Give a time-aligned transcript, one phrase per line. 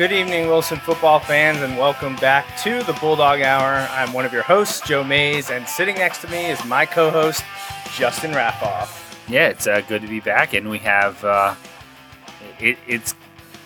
[0.00, 3.86] Good evening, Wilson football fans, and welcome back to the Bulldog Hour.
[3.90, 7.10] I'm one of your hosts, Joe Mays, and sitting next to me is my co
[7.10, 7.44] host,
[7.92, 9.14] Justin Raffoff.
[9.28, 11.54] Yeah, it's uh, good to be back, and we have uh,
[12.58, 13.14] it, it's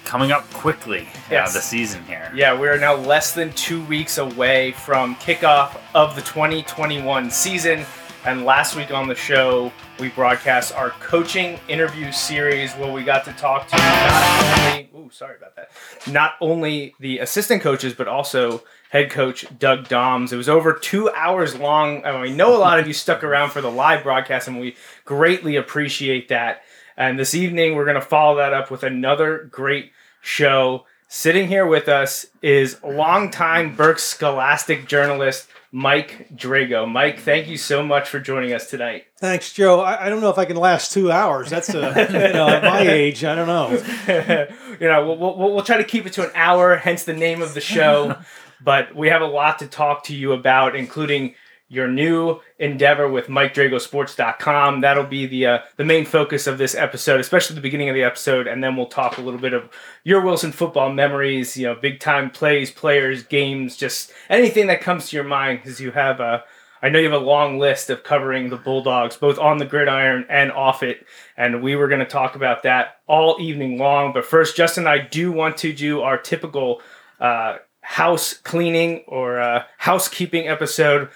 [0.04, 2.32] coming up quickly, uh, the season here.
[2.34, 7.86] Yeah, we are now less than two weeks away from kickoff of the 2021 season.
[8.26, 9.70] And last week on the show,
[10.00, 15.10] we broadcast our coaching interview series where we got to talk to not only, ooh,
[15.10, 15.70] sorry about that,
[16.10, 20.32] not only the assistant coaches, but also head coach Doug Doms.
[20.32, 22.02] It was over two hours long.
[22.02, 24.74] And we know a lot of you stuck around for the live broadcast, and we
[25.04, 26.62] greatly appreciate that.
[26.96, 30.86] And this evening, we're going to follow that up with another great show.
[31.08, 36.88] Sitting here with us is longtime Berks Scholastic journalist Mike Drago.
[36.88, 39.06] Mike, thank you so much for joining us tonight.
[39.18, 39.80] Thanks, Joe.
[39.80, 41.50] I, I don't know if I can last two hours.
[41.50, 43.70] That's uh, you know, at my age, I don't know.
[44.80, 47.42] you know, we'll, we'll, we'll try to keep it to an hour, hence the name
[47.42, 48.16] of the show.
[48.62, 51.34] but we have a lot to talk to you about, including
[51.74, 54.80] your new endeavor with MikeDragoSports.com.
[54.80, 58.02] That'll be the uh, the main focus of this episode, especially the beginning of the
[58.04, 59.68] episode, and then we'll talk a little bit of
[60.04, 61.56] your Wilson football memories.
[61.56, 65.80] You know, big time plays, players, games, just anything that comes to your mind, because
[65.80, 66.44] you have a.
[66.82, 70.26] I know you have a long list of covering the Bulldogs, both on the gridiron
[70.28, 74.12] and off it, and we were going to talk about that all evening long.
[74.12, 76.82] But first, Justin I do want to do our typical
[77.20, 81.10] uh, house cleaning or uh, housekeeping episode.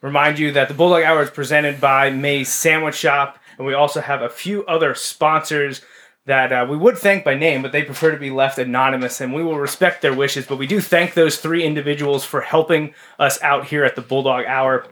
[0.00, 4.00] Remind you that the Bulldog Hour is presented by May's Sandwich Shop, and we also
[4.00, 5.82] have a few other sponsors
[6.24, 9.34] that uh, we would thank by name, but they prefer to be left anonymous, and
[9.34, 10.46] we will respect their wishes.
[10.46, 14.44] But we do thank those three individuals for helping us out here at the Bulldog
[14.44, 14.86] Hour.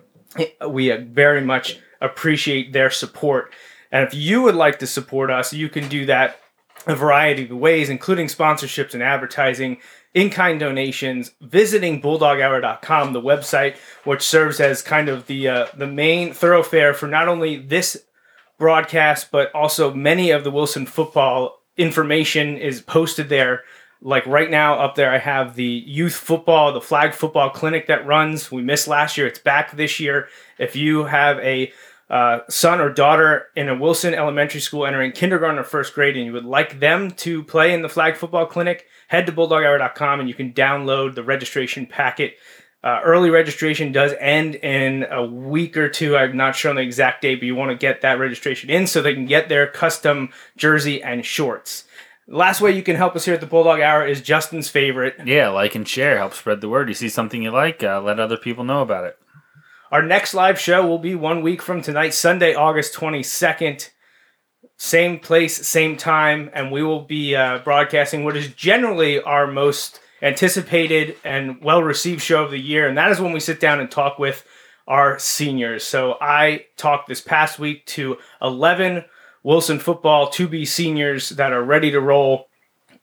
[0.67, 3.53] We uh, very much appreciate their support.
[3.93, 6.41] And if you would like to support us, you can do that
[6.87, 9.79] a variety of ways, including sponsorships and advertising,
[10.15, 15.87] in kind donations, visiting bulldoghour.com, the website, which serves as kind of the uh, the
[15.87, 18.05] main thoroughfare for not only this
[18.59, 23.65] broadcast, but also many of the Wilson football information is posted there.
[24.01, 28.07] Like right now, up there, I have the youth football, the flag football clinic that
[28.07, 28.51] runs.
[28.53, 30.29] We missed last year, it's back this year.
[30.59, 31.73] If you have a
[32.09, 36.27] uh, son or daughter in a Wilson elementary school entering kindergarten or first grade and
[36.27, 40.29] you would like them to play in the flag football clinic, head to bulldoghour.com and
[40.29, 42.37] you can download the registration packet.
[42.85, 46.17] Uh, early registration does end in a week or two.
[46.17, 48.87] I'm not sure on the exact date, but you want to get that registration in
[48.87, 51.85] so they can get their custom jersey and shorts.
[52.29, 55.17] Last way you can help us here at the Bulldog Hour is Justin's favorite.
[55.25, 56.89] Yeah, like and share, help spread the word.
[56.89, 59.19] You see something you like, uh, let other people know about it.
[59.93, 63.89] Our next live show will be one week from tonight, Sunday, August 22nd.
[64.77, 70.01] Same place, same time, and we will be uh, broadcasting what is generally our most
[70.23, 72.89] anticipated and well received show of the year.
[72.89, 74.45] And that is when we sit down and talk with
[74.89, 75.85] our seniors.
[75.85, 79.05] So I talked this past week to 11
[79.45, 82.49] Wilson football 2B seniors that are ready to roll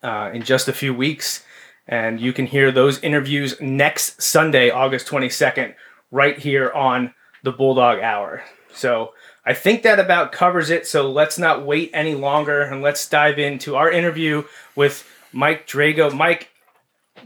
[0.04, 1.46] uh, in just a few weeks.
[1.88, 5.76] And you can hear those interviews next Sunday, August 22nd,
[6.14, 8.44] right here on the Bulldog Hour.
[8.72, 9.14] So
[9.46, 10.88] I think that about covers it.
[10.88, 14.44] So let's not wait any longer and let's dive into our interview
[14.76, 16.14] with Mike Drago.
[16.14, 16.50] Mike,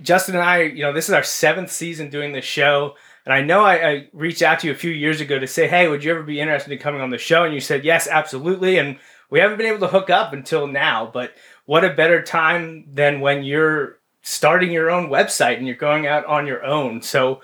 [0.01, 2.95] Justin and I, you know, this is our seventh season doing this show.
[3.25, 5.67] And I know I, I reached out to you a few years ago to say,
[5.67, 7.43] hey, would you ever be interested in coming on the show?
[7.43, 8.77] And you said, yes, absolutely.
[8.77, 8.97] And
[9.29, 11.11] we haven't been able to hook up until now.
[11.13, 11.33] But
[11.65, 16.25] what a better time than when you're starting your own website and you're going out
[16.25, 17.01] on your own.
[17.01, 17.41] So,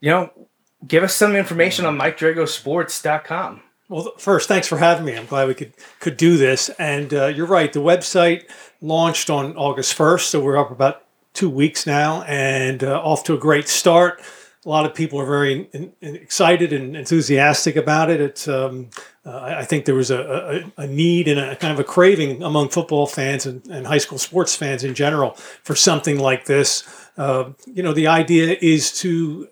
[0.00, 0.30] you know,
[0.86, 3.62] give us some information on MikeDragoSports.com.
[3.88, 5.16] Well, first, thanks for having me.
[5.16, 6.68] I'm glad we could could do this.
[6.78, 7.72] And uh, you're right.
[7.72, 8.48] The website
[8.80, 11.02] launched on August 1st, so we're up about
[11.34, 14.20] two weeks now, and uh, off to a great start.
[14.64, 18.20] A lot of people are very in, in- excited and enthusiastic about it.
[18.20, 18.90] It's um,
[19.26, 22.42] uh, I think there was a, a, a need and a kind of a craving
[22.42, 25.30] among football fans and, and high school sports fans in general
[25.64, 26.84] for something like this.
[27.16, 29.48] Uh, you know, the idea is to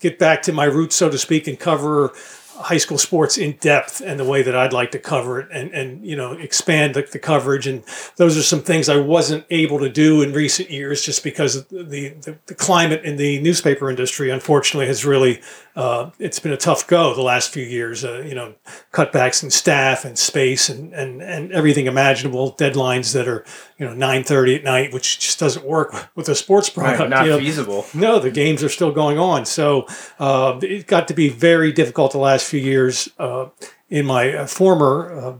[0.00, 2.12] get back to my roots, so to speak, and cover
[2.58, 5.70] high school sports in depth and the way that I'd like to cover it and,
[5.72, 7.82] and you know expand the, the coverage and
[8.16, 12.14] those are some things I wasn't able to do in recent years just because the
[12.20, 15.40] the, the climate in the newspaper industry unfortunately has really
[15.76, 18.54] uh, it's been a tough go the last few years uh, you know
[18.92, 23.44] cutbacks in staff and space and, and, and everything imaginable deadlines that are
[23.78, 27.24] you know 9.30 at night which just doesn't work with a sports product Right, not
[27.26, 27.38] you know.
[27.38, 27.86] feasible.
[27.94, 29.44] No, the games are still going on.
[29.46, 29.86] So
[30.18, 33.48] uh, it got to be very difficult the last few years uh,
[33.88, 35.34] in my uh, former uh,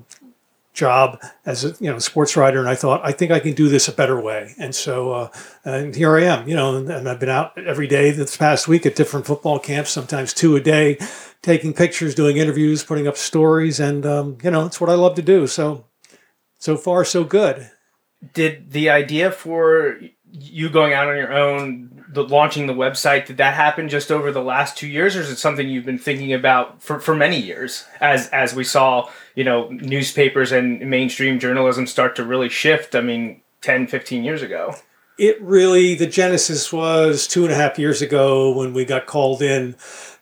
[0.79, 3.69] job as a you know sports writer, and I thought I think I can do
[3.69, 4.55] this a better way.
[4.59, 5.29] And so uh,
[5.65, 8.69] and here I am, you know, and, and I've been out every day this past
[8.69, 10.99] week at different football camps, sometimes two a day,
[11.43, 15.17] taking pictures, doing interviews, putting up stories, and um, you know it's what I love
[15.17, 15.47] to do.
[15.47, 15.85] So
[16.59, 17.71] so far so good.
[18.35, 20.01] Did the idea for
[20.33, 24.33] you going out on your own, the launching the website, did that happen just over
[24.33, 27.39] the last two years, or is it something you've been thinking about for, for many
[27.39, 27.85] years?
[28.01, 32.95] As as we saw, you know, newspapers and mainstream journalism start to really shift.
[32.95, 34.75] I mean, 10, 15 years ago.
[35.19, 39.43] it really the genesis was two and a half years ago when we got called
[39.43, 39.75] in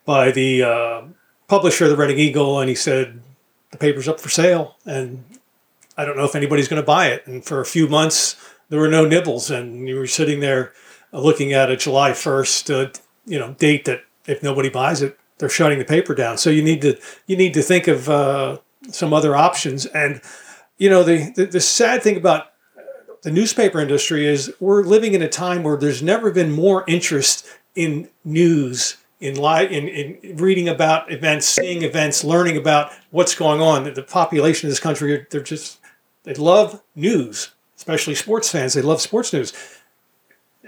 [0.05, 1.01] by the uh,
[1.47, 3.21] publisher of the Reading Eagle, and he said
[3.71, 5.23] the paper's up for sale, and
[5.97, 7.27] I don't know if anybody's going to buy it.
[7.27, 8.35] And for a few months,
[8.69, 10.73] there were no nibbles, and you were sitting there
[11.13, 12.89] uh, looking at a July first, uh,
[13.25, 16.37] you know, date that if nobody buys it, they're shutting the paper down.
[16.37, 16.97] So you need to
[17.27, 18.57] you need to think of uh,
[18.89, 19.85] some other options.
[19.85, 20.21] And
[20.77, 22.47] you know, the, the the sad thing about
[23.23, 27.47] the newspaper industry is we're living in a time where there's never been more interest
[27.75, 33.59] in news in li- in, in reading about events seeing events learning about what's going
[33.59, 35.79] on the population of this country they're just
[36.23, 39.53] they love news especially sports fans they love sports news.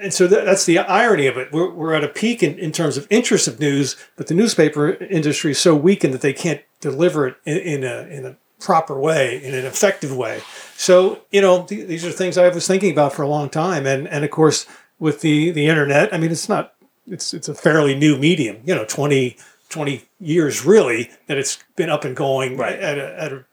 [0.02, 1.52] And so that, that's the irony of it.
[1.52, 4.92] We're, we're at a peak in, in terms of interest of news but the newspaper
[4.92, 9.00] industry is so weakened that they can't deliver it in, in a in a proper
[9.00, 10.42] way in an effective way.
[10.76, 13.86] So you know th- these are things I was thinking about for a long time,
[13.86, 14.66] and and of course
[15.00, 16.74] with the the internet, I mean it's not
[17.08, 19.36] it's it's a fairly new medium, you know, 20,
[19.70, 22.80] 20 years really that it's been up and going Right.
[22.80, 23.46] at a, at a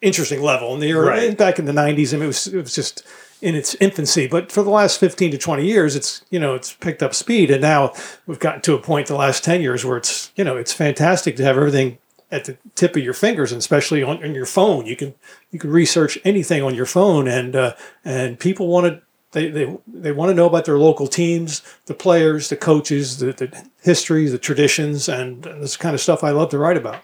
[0.00, 0.72] interesting level.
[0.74, 1.36] And the Right.
[1.36, 3.02] back in the nineties, I mean it was it was just
[3.40, 6.72] in its infancy, but for the last fifteen to twenty years, it's you know it's
[6.72, 7.92] picked up speed, and now
[8.26, 11.36] we've gotten to a point the last ten years where it's you know it's fantastic
[11.36, 11.98] to have everything
[12.30, 14.86] at the tip of your fingers, and especially on, on your phone.
[14.86, 15.14] You can
[15.50, 17.74] you can research anything on your phone, and uh,
[18.04, 19.02] and people want to
[19.32, 23.32] they they, they want to know about their local teams, the players, the coaches, the,
[23.32, 27.02] the history, the traditions, and, and this kind of stuff I love to write about.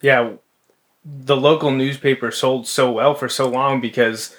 [0.00, 0.32] Yeah,
[1.04, 4.36] the local newspaper sold so well for so long because,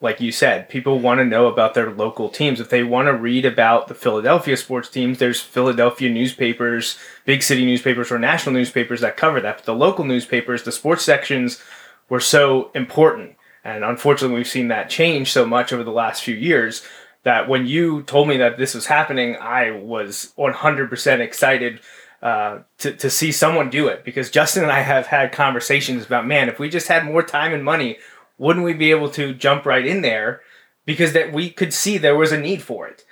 [0.00, 2.60] like you said, people want to know about their local teams.
[2.60, 7.64] If they want to read about the Philadelphia sports teams, there's Philadelphia newspapers, big city
[7.64, 9.58] newspapers, or national newspapers that cover that.
[9.58, 11.62] But the local newspapers, the sports sections,
[12.08, 13.36] were so important.
[13.64, 16.82] And unfortunately, we've seen that change so much over the last few years
[17.22, 21.80] that when you told me that this was happening, I was 100% excited
[22.22, 26.26] uh, to, to see someone do it because Justin and I have had conversations about,
[26.26, 27.98] man, if we just had more time and money,
[28.38, 30.40] wouldn't we be able to jump right in there?
[30.84, 33.04] Because that we could see there was a need for it.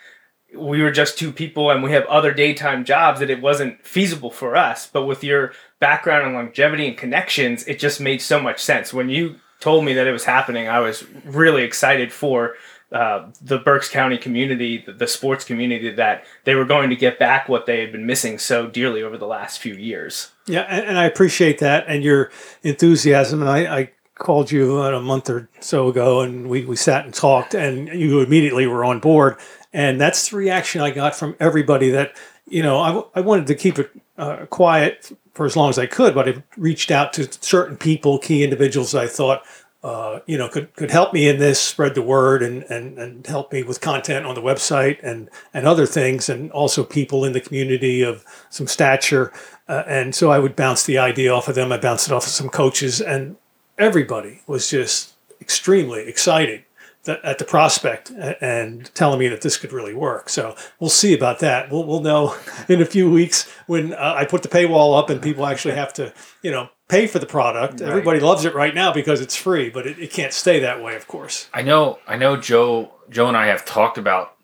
[0.57, 4.31] We were just two people and we have other daytime jobs that it wasn't feasible
[4.31, 4.87] for us.
[4.87, 8.93] But with your background and longevity and connections, it just made so much sense.
[8.93, 12.55] When you told me that it was happening, I was really excited for
[12.93, 17.19] uh, the Berks County community, the, the sports community, that they were going to get
[17.19, 20.33] back what they had been missing so dearly over the last few years.
[20.47, 22.31] Yeah, and, and I appreciate that and your
[22.63, 23.43] enthusiasm.
[23.43, 27.15] And I, I called you a month or so ago, and we, we sat and
[27.15, 29.37] talked, and you immediately were on board.
[29.73, 31.91] And that's the reaction I got from everybody.
[31.91, 32.17] That
[32.49, 36.15] you know, I wanted to keep it uh, quiet for as long as I could,
[36.15, 39.45] but I reached out to certain people, key individuals I thought.
[39.83, 43.27] Uh, you know, could, could help me in this, spread the word, and, and, and
[43.27, 47.33] help me with content on the website and, and other things, and also people in
[47.33, 49.33] the community of some stature.
[49.69, 51.73] Uh, and so I would bounce the idea off of them.
[51.73, 53.37] I bounced it off of some coaches, and
[53.79, 56.65] everybody was just extremely excited
[57.05, 60.29] that, at the prospect and telling me that this could really work.
[60.29, 61.71] So we'll see about that.
[61.71, 62.37] We'll, we'll know
[62.69, 65.93] in a few weeks when uh, I put the paywall up and people actually have
[65.95, 67.81] to, you know, pay for the product.
[67.81, 70.97] Everybody loves it right now because it's free, but it, it can't stay that way,
[70.97, 71.49] of course.
[71.55, 72.37] I know, I know.
[72.37, 74.37] Joe, Joe and I have talked about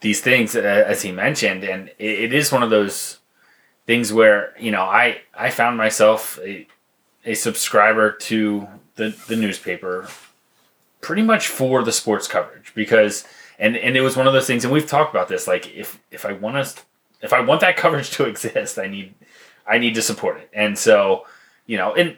[0.00, 3.18] these things uh, as he mentioned, and it, it is one of those
[3.86, 6.66] things where you know I I found myself a,
[7.24, 10.08] a subscriber to the the newspaper
[11.00, 13.24] pretty much for the sports coverage because
[13.58, 15.46] and and it was one of those things, and we've talked about this.
[15.46, 16.82] Like if if I want to
[17.22, 19.14] if I want that coverage to exist, I need
[19.66, 20.48] I need to support it.
[20.52, 21.26] And so,
[21.68, 22.16] you know, and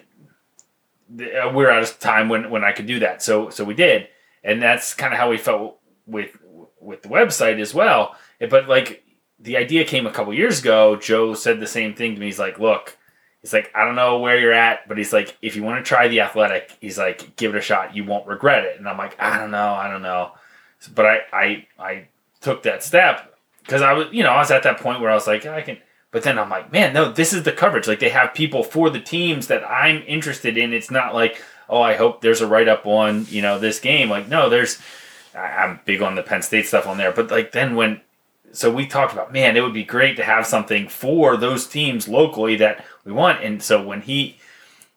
[1.20, 3.22] uh, we're out of time when when I could do that.
[3.22, 4.08] So so we did,
[4.42, 6.38] and that's kind of how we felt with
[6.80, 8.16] with the website as well.
[8.38, 9.04] But like
[9.38, 10.96] the idea came a couple years ago.
[10.96, 12.26] Joe said the same thing to me.
[12.26, 12.96] He's like, "Look,
[13.42, 15.88] he's like, I don't know where you're at, but he's like, if you want to
[15.88, 17.96] try the athletic, he's like, give it a shot.
[17.96, 20.32] You won't regret it." And I'm like, I don't know, I don't know,
[20.94, 22.08] but I I I
[22.40, 25.14] took that step because I was you know I was at that point where I
[25.14, 25.78] was like, I can.
[26.12, 27.86] But then I'm like, man, no, this is the coverage.
[27.86, 30.72] Like they have people for the teams that I'm interested in.
[30.72, 34.10] It's not like, oh, I hope there's a write up on you know this game.
[34.10, 34.78] Like no, there's.
[35.32, 38.00] I'm big on the Penn State stuff on there, but like then when
[38.52, 42.08] so we talked about man it would be great to have something for those teams
[42.08, 44.36] locally that we want and so when he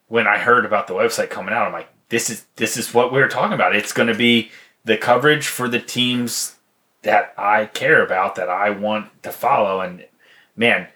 [0.08, 3.12] when i heard about the website coming out i'm like this is this is what
[3.12, 4.52] we were talking about it's going to be
[4.86, 6.56] the coverage for the teams
[7.04, 10.06] that i care about that i want to follow and
[10.56, 10.88] man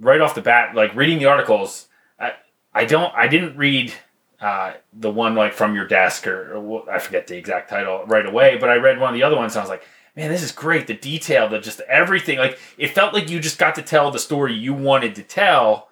[0.00, 1.88] right off the bat like reading the articles
[2.18, 2.32] i
[2.74, 3.92] i don't i didn't read
[4.38, 8.26] uh, the one like from your desk or, or i forget the exact title right
[8.26, 9.82] away but i read one of the other ones and i was like
[10.16, 10.86] man, this is great.
[10.86, 12.38] The detail, the just everything.
[12.38, 15.88] Like it felt like you just got to tell the story you wanted to tell.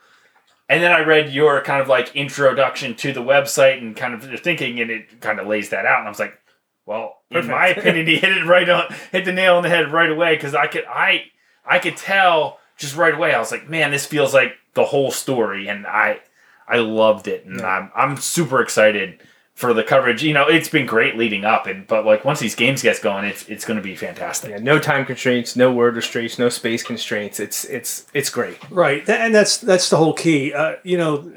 [0.68, 4.26] And then I read your kind of like introduction to the website and kind of
[4.26, 5.98] your thinking, and it kind of lays that out.
[5.98, 6.40] And I was like,
[6.86, 9.92] well, in my opinion, he hit it right on, hit the nail on the head
[9.92, 11.24] right away because I could, I,
[11.66, 13.34] I could tell just right away.
[13.34, 16.20] I was like, man, this feels like the whole story, and I,
[16.66, 19.20] I loved it, and I'm, I'm super excited
[19.54, 20.22] for the coverage.
[20.24, 23.24] You know, it's been great leading up, and but like once these games gets going,
[23.24, 24.50] it's it's going to be fantastic.
[24.50, 27.38] Yeah, no time constraints, no word restraints, no space constraints.
[27.38, 28.58] It's it's it's great.
[28.70, 30.52] Right, and that's that's the whole key.
[30.52, 31.32] Uh, you know,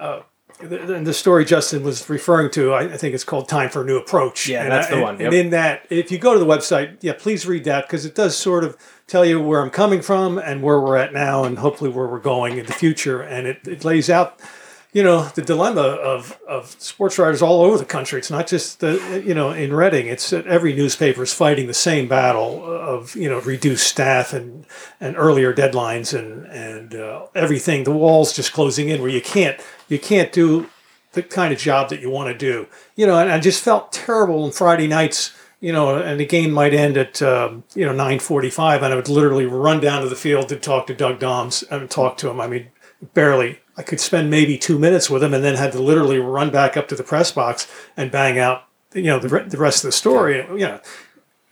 [0.00, 0.20] uh,
[0.60, 3.82] the, the- the story Justin was referring to, I, I think it's called "Time for
[3.82, 6.18] a New Approach." Yeah, and that's I- the and- one, And in that, if you
[6.18, 8.76] go to the website, yeah, please read that because it does sort of
[9.10, 12.20] tell you where I'm coming from and where we're at now, and hopefully where we're
[12.20, 13.20] going in the future.
[13.20, 14.38] And it, it lays out,
[14.92, 18.20] you know, the dilemma of of sports writers all over the country.
[18.20, 20.06] It's not just the you know in Reading.
[20.06, 24.64] It's every newspaper is fighting the same battle of you know reduced staff and
[25.00, 27.84] and earlier deadlines and and uh, everything.
[27.84, 30.70] The walls just closing in where you can't you can't do
[31.12, 32.68] the kind of job that you want to do.
[32.94, 35.34] You know, and I just felt terrible on Friday nights.
[35.60, 38.96] You know, and the game might end at um, you know nine forty-five, and I
[38.96, 42.30] would literally run down to the field to talk to Doug Doms and talk to
[42.30, 42.40] him.
[42.40, 42.68] I mean,
[43.14, 43.60] barely.
[43.76, 46.76] I could spend maybe two minutes with him, and then had to literally run back
[46.76, 48.64] up to the press box and bang out
[48.94, 50.36] you know the, the rest of the story.
[50.36, 50.80] You know,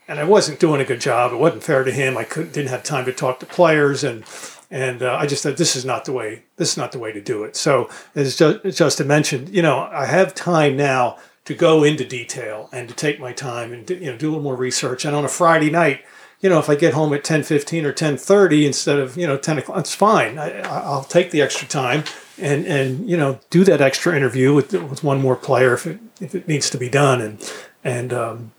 [0.07, 1.31] and I wasn't doing a good job.
[1.31, 2.17] It wasn't fair to him.
[2.17, 4.23] I couldn't didn't have time to talk to players, and
[4.71, 6.43] and uh, I just thought this is not the way.
[6.57, 7.55] This is not the way to do it.
[7.55, 11.17] So as Justin mentioned, you know, I have time now
[11.49, 14.43] to go into detail and to take my time and you know do a little
[14.43, 15.03] more research.
[15.03, 16.05] And on a Friday night,
[16.41, 19.25] you know, if I get home at ten fifteen or ten thirty instead of you
[19.25, 20.37] know ten o'clock, it's fine.
[20.37, 22.03] I- I'll take the extra time
[22.37, 25.99] and and you know do that extra interview with with one more player if it
[26.21, 27.53] if it needs to be done and
[27.83, 28.51] and um,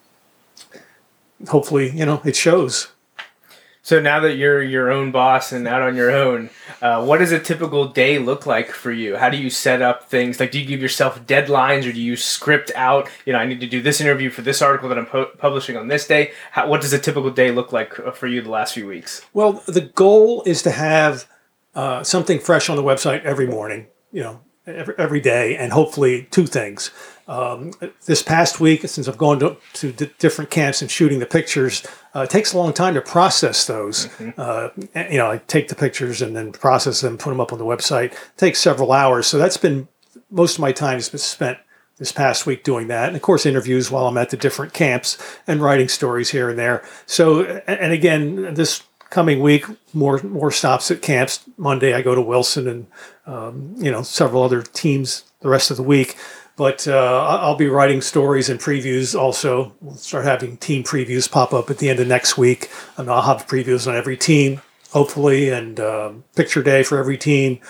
[1.48, 2.88] hopefully you know it shows.
[3.82, 6.50] So now that you're your own boss and out on your own,
[6.82, 9.16] uh, what does a typical day look like for you?
[9.16, 10.38] How do you set up things?
[10.38, 13.08] Like, do you give yourself deadlines, or do you script out?
[13.24, 15.76] You know, I need to do this interview for this article that I'm pu- publishing
[15.76, 16.32] on this day.
[16.50, 19.24] How, what does a typical day look like uh, for you the last few weeks?
[19.32, 21.26] Well, the goal is to have
[21.74, 24.40] uh, something fresh on the website every morning, you know,
[24.76, 26.90] every, every day, and hopefully two things.
[27.28, 27.72] Um,
[28.06, 31.86] this past week, since I've gone to, to di- different camps and shooting the pictures,
[32.14, 34.08] uh, it takes a long time to process those.
[34.36, 37.52] Uh, and, you know, I take the pictures and then process them, put them up
[37.52, 38.12] on the website.
[38.12, 39.28] It takes several hours.
[39.28, 39.86] So that's been
[40.30, 41.58] most of my time has been spent
[41.98, 43.08] this past week doing that.
[43.08, 46.58] And of course, interviews while I'm at the different camps and writing stories here and
[46.58, 46.82] there.
[47.06, 51.44] So, and again, this coming week, more more stops at camps.
[51.56, 52.86] Monday, I go to Wilson and
[53.26, 56.16] um, you know several other teams the rest of the week.
[56.56, 59.74] But uh, I'll be writing stories and previews also.
[59.80, 63.22] We'll start having team previews pop up at the end of next week, and I'll
[63.22, 67.60] have previews on every team, hopefully, and um, picture day for every team,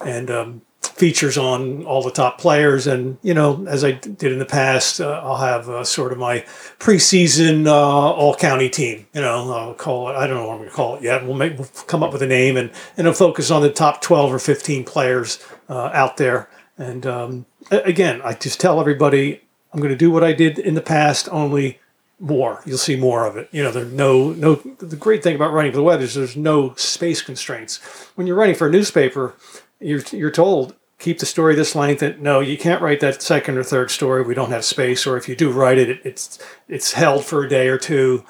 [0.00, 0.62] and um,
[0.96, 2.86] features on all the top players.
[2.86, 6.18] And you know, as I did in the past, uh, I'll have uh, sort of
[6.18, 6.40] my
[6.78, 9.06] preseason uh, all county team.
[9.14, 10.14] You know, I'll call it.
[10.14, 11.24] I don't know what I'm going to call it yet.
[11.24, 14.00] We'll make we'll come up with a name and and it'll focus on the top
[14.00, 16.48] twelve or fifteen players uh, out there.
[16.76, 19.40] And um, again, I just tell everybody
[19.72, 21.80] I'm going to do what I did in the past, only
[22.20, 22.62] more.
[22.64, 23.48] You'll see more of it.
[23.52, 24.56] You know, there's no no.
[24.56, 27.78] The great thing about writing for the web is there's no space constraints.
[28.14, 29.34] When you're writing for a newspaper,
[29.80, 32.02] you're you're told keep the story this length.
[32.02, 34.22] And no, you can't write that second or third story.
[34.22, 35.06] We don't have space.
[35.06, 36.38] Or if you do write it, it it's
[36.68, 38.24] it's held for a day or two.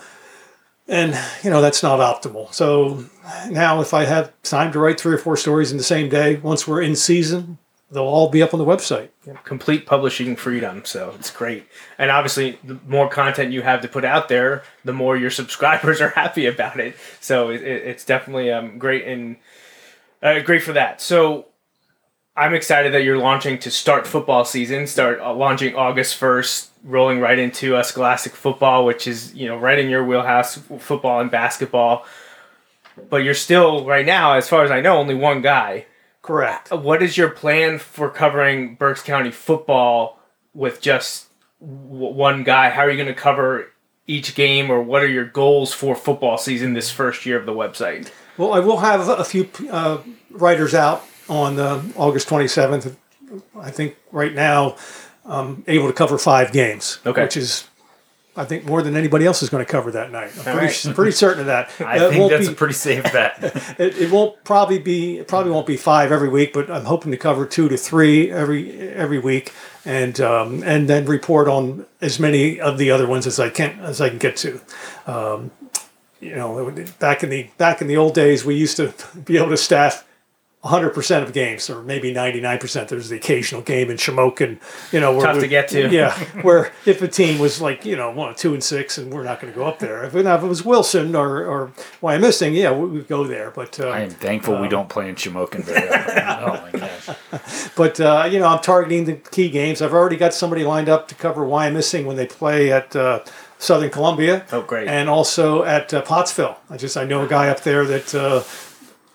[0.86, 2.52] and you know that's not optimal.
[2.52, 3.04] So
[3.50, 6.36] now, if I have time to write three or four stories in the same day,
[6.36, 7.58] once we're in season,
[7.90, 9.08] they'll all be up on the website.
[9.44, 10.82] complete publishing freedom.
[10.86, 11.66] So it's great.
[11.98, 16.00] And obviously, the more content you have to put out there, the more your subscribers
[16.00, 16.96] are happy about it.
[17.20, 19.36] So it- it's definitely um, great and
[20.22, 21.00] uh, great for that.
[21.02, 21.46] So
[22.38, 24.86] I'm excited that you're launching to start football season.
[24.86, 29.58] Start uh, launching August first, rolling right into uh, Scholastic football, which is you know
[29.58, 32.06] right in your wheelhouse, football and basketball.
[33.10, 35.86] But you're still right now, as far as I know, only one guy.
[36.22, 36.70] Correct.
[36.70, 40.20] What is your plan for covering Berks County football
[40.54, 41.26] with just
[41.60, 42.70] w- one guy?
[42.70, 43.72] How are you going to cover
[44.06, 47.52] each game, or what are your goals for football season this first year of the
[47.52, 48.12] website?
[48.36, 49.98] Well, I will have a few uh,
[50.30, 52.94] writers out on uh, August 27th.
[53.60, 54.76] I think right now
[55.26, 57.22] I'm able to cover five games, Okay.
[57.24, 57.66] which is,
[58.36, 60.30] I think, more than anybody else is going to cover that night.
[60.38, 60.94] I'm pretty, right.
[60.96, 61.70] pretty certain of that.
[61.80, 63.36] I Uh, think that's be- a pretty safe bet.
[63.78, 67.10] it, it won't probably be it probably won't be five every week, but I'm hoping
[67.10, 69.52] to cover two to three every every week,
[69.84, 73.78] and um, and then report on as many of the other ones as I can
[73.80, 74.60] as I can get to.
[75.06, 75.50] Um,
[76.20, 78.94] you know, back in the back in the old days, we used to
[79.26, 80.04] be able to staff
[80.64, 82.88] 100% of games, or maybe 99%.
[82.88, 84.58] There's the occasional game in Shamokin,
[84.92, 85.88] you know, where Tough we- to get to.
[85.88, 86.12] Yeah,
[86.42, 89.40] where if a team was like, you know, one, two and six, and we're not
[89.40, 90.02] going to go up there.
[90.04, 91.72] If, now, if it was Wilson or, or
[92.02, 93.52] Wyomissing, yeah, we would go there.
[93.52, 96.18] But uh, I am thankful we don't play in Shamokin very often.
[96.38, 97.08] Oh my gosh.
[97.76, 99.80] But uh, you know, I'm targeting the key games.
[99.80, 103.20] I've already got somebody lined up to cover Wyomissing when they play at uh,
[103.58, 104.44] Southern Columbia.
[104.50, 104.88] Oh, great.
[104.88, 106.56] And also at uh, Pottsville.
[106.68, 108.42] I just I know a guy up there that uh,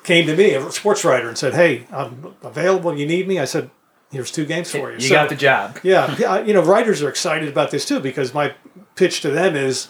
[0.04, 2.98] came to me, a sports writer, and said, "Hey, I'm available.
[2.98, 3.70] You need me?" I said,
[4.12, 5.80] "Here's two games for you." You So- got the job.
[5.84, 8.54] yeah, you know, writers are excited about this too because my
[8.96, 9.88] pitch to them is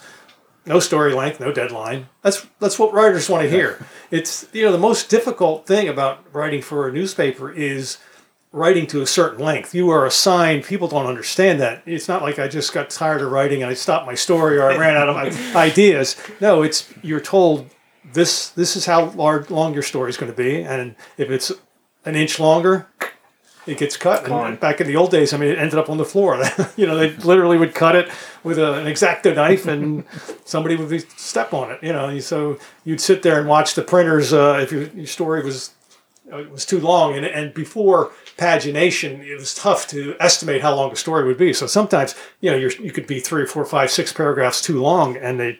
[0.66, 2.08] no story length, no deadline.
[2.22, 3.84] That's that's what writers want to hear.
[4.10, 7.98] It's you know the most difficult thing about writing for a newspaper is
[8.50, 9.74] writing to a certain length.
[9.74, 10.62] You are assigned.
[10.62, 11.82] People don't understand that.
[11.86, 14.70] It's not like I just got tired of writing and I stopped my story or
[14.70, 16.14] I ran out of my ideas.
[16.40, 17.68] No, it's you're told
[18.14, 21.52] this this is how large long your story is going to be, and if it's
[22.04, 22.86] an inch longer,
[23.66, 24.20] it gets cut.
[24.20, 24.56] And Gone.
[24.56, 26.42] back in the old days, I mean, it ended up on the floor.
[26.76, 28.10] you know, they literally would cut it
[28.42, 30.04] with a, an exacto knife, and
[30.44, 31.82] somebody would be step on it.
[31.82, 34.32] You know, so you'd sit there and watch the printers.
[34.32, 35.72] Uh, if your, your story was
[36.32, 40.74] uh, it was too long, and and before pagination, it was tough to estimate how
[40.74, 41.52] long a story would be.
[41.52, 44.80] So sometimes, you know, you're, you could be three or four, five, six paragraphs too
[44.80, 45.58] long, and they.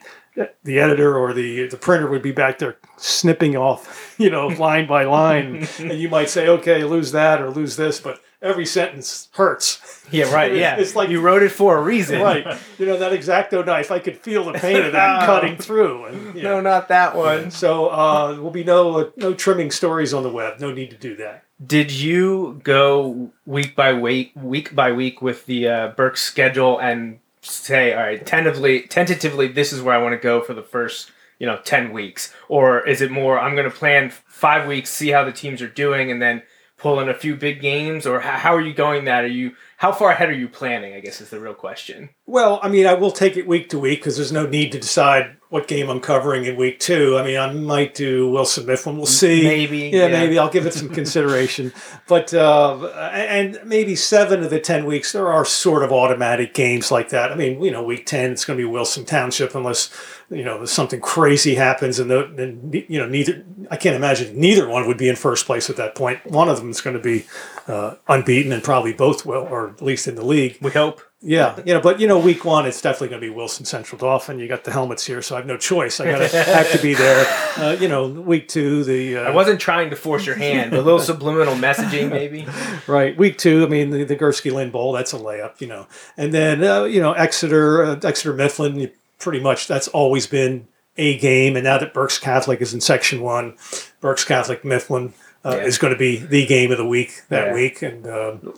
[0.65, 4.87] The editor or the the printer would be back there snipping off, you know, line
[4.87, 9.29] by line, and you might say, "Okay, lose that or lose this," but every sentence
[9.33, 10.05] hurts.
[10.11, 10.55] Yeah, right.
[10.57, 12.21] Yeah, It's like- you wrote it for a reason.
[12.21, 12.47] Right.
[12.79, 15.27] You know, that exacto knife, I could feel the pain of that Oh.
[15.27, 16.05] cutting through.
[16.07, 16.43] And, yeah.
[16.43, 17.51] No, not that one.
[17.51, 20.61] So uh, there will be no no trimming stories on the web.
[20.61, 21.45] No need to do that.
[21.65, 27.21] Did you go week by week, week by week with the uh, Berks schedule and
[27.51, 31.11] say, all right, tentatively, tentatively, this is where I want to go for the first,
[31.39, 33.39] you know, ten weeks, or is it more?
[33.39, 36.43] I'm going to plan five weeks, see how the teams are doing, and then
[36.77, 39.05] pull in a few big games, or how, how are you going?
[39.05, 39.55] That are you?
[39.77, 40.95] How far ahead are you planning?
[40.95, 42.11] I guess is the real question.
[42.27, 44.81] Well, I mean, I will take it week to week because there's no need to
[44.81, 47.17] decide what game I'm covering in week two.
[47.17, 48.97] I mean, I might do Wilson Mifflin.
[48.97, 49.45] We'll see.
[49.45, 50.09] Maybe, Yeah, yeah.
[50.09, 51.73] maybe I'll give it some consideration.
[52.07, 56.91] But uh, and maybe seven of the ten weeks there are sort of automatic games
[56.91, 57.33] like that.
[57.33, 59.91] I mean, you know, week ten it's going to be Wilson Township unless
[60.29, 64.69] you know something crazy happens and the and you know neither I can't imagine neither
[64.69, 66.27] one would be in first place at that point.
[66.27, 67.25] One of them is going to be
[67.67, 70.59] uh, unbeaten and probably both will, or at least in the league.
[70.61, 71.01] We hope.
[71.27, 73.99] Yeah, you know, but you know, week one it's definitely going to be Wilson Central
[73.99, 74.39] Dauphin.
[74.39, 75.99] You got the helmets here, so I have no choice.
[75.99, 77.25] I got to have to be there.
[77.57, 80.75] Uh, you know, week two the uh, I wasn't trying to force your hand.
[80.75, 82.47] A little subliminal messaging, maybe.
[82.87, 83.65] right week two.
[83.65, 85.87] I mean, the, the Gursky Lynn Bowl that's a layup, you know,
[86.19, 88.91] and then uh, you know Exeter, uh, Exeter Mifflin.
[89.19, 90.67] Pretty much that's always been
[90.99, 93.57] a game, and now that Berks Catholic is in Section One,
[94.03, 95.15] Berks Catholic Mifflin.
[95.43, 95.65] Uh, Yeah.
[95.65, 97.55] Is going to be the game of the week that Yeah.
[97.55, 98.55] week, and um,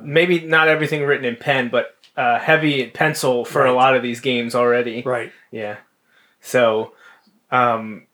[0.00, 4.20] maybe not everything written in pen, but uh, heavy pencil for a lot of these
[4.20, 5.02] games already.
[5.04, 5.32] right.
[5.50, 5.76] Yeah.
[6.40, 6.92] So,
[7.50, 8.06] um,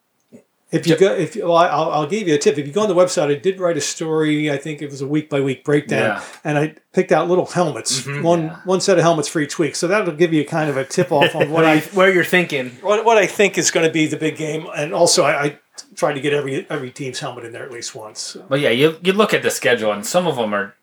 [0.72, 2.58] If you go, if you, well, I'll, I'll give you a tip.
[2.58, 4.50] If you go on the website, I did write a story.
[4.50, 6.24] I think it was a week by week breakdown, Yeah.
[6.42, 8.56] and I picked out little helmets, one Yeah.
[8.64, 9.76] one set of helmets for each week.
[9.76, 12.12] So that'll give you kind of a tip off on what what, I you, where
[12.12, 12.70] you're thinking.
[12.80, 14.66] what, what I think is going to be the big game.
[14.76, 15.58] And also, I, I
[15.94, 18.36] tried to get every every team's helmet in there at least once.
[18.48, 20.74] But yeah, you you look at the schedule, and some of them are,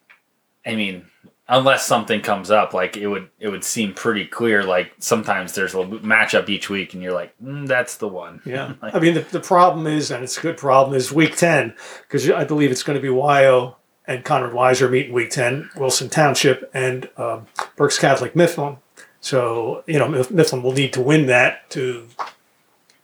[0.65, 1.07] I mean,
[1.47, 4.63] unless something comes up, like it would it would seem pretty clear.
[4.63, 8.41] Like sometimes there's a matchup each week, and you're like, mm, that's the one.
[8.45, 8.73] Yeah.
[8.81, 11.75] Like- I mean, the, the problem is, and it's a good problem, is week 10,
[12.03, 13.75] because I believe it's going to be Wyo
[14.05, 18.77] and Conrad Weiser meet in week 10, Wilson Township, and um, Berks Catholic Mifflin.
[19.21, 22.07] So, you know, Mifflin will need to win that to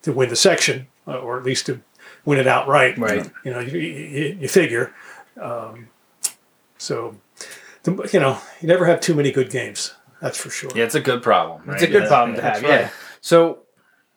[0.02, 1.80] to win the section, uh, or at least to
[2.26, 2.98] win it outright.
[2.98, 3.30] Right.
[3.46, 4.94] You know, you, you, you figure.
[5.40, 5.88] Um,
[6.78, 7.16] so,
[7.86, 9.94] you know, you never have too many good games.
[10.22, 10.72] That's for sure.
[10.76, 11.70] Yeah, it's a good problem.
[11.70, 12.62] It's a good Yeah, problem to have.
[12.62, 12.70] right.
[12.82, 12.90] Yeah.
[13.22, 13.60] So,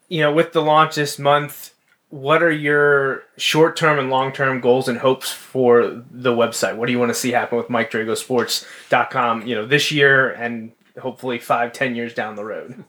[0.09, 1.71] you know, with the launch this month,
[2.09, 6.77] what are your short-term and long-term goals and hopes for the website?
[6.77, 9.47] What do you want to see happen with MikeDragosports.com?
[9.47, 12.85] You know, this year and hopefully five, ten years down the road.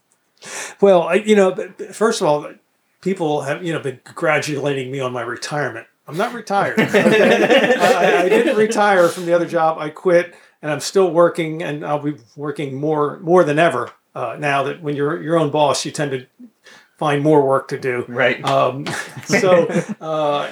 [0.81, 2.51] Well, I, you know, but- but first of all,
[3.01, 5.87] people have you know been congratulating me on my retirement.
[6.07, 6.77] I'm not retired.
[6.79, 7.75] okay?
[7.79, 9.77] I, I didn't retire from the other job.
[9.77, 14.37] I quit, and I'm still working, and I'll be working more more than ever uh,
[14.39, 16.25] now that when you're your own boss, you tend to
[16.97, 18.05] find more work to do.
[18.07, 18.43] Right.
[18.45, 18.85] Um,
[19.25, 19.67] so
[19.99, 20.49] uh,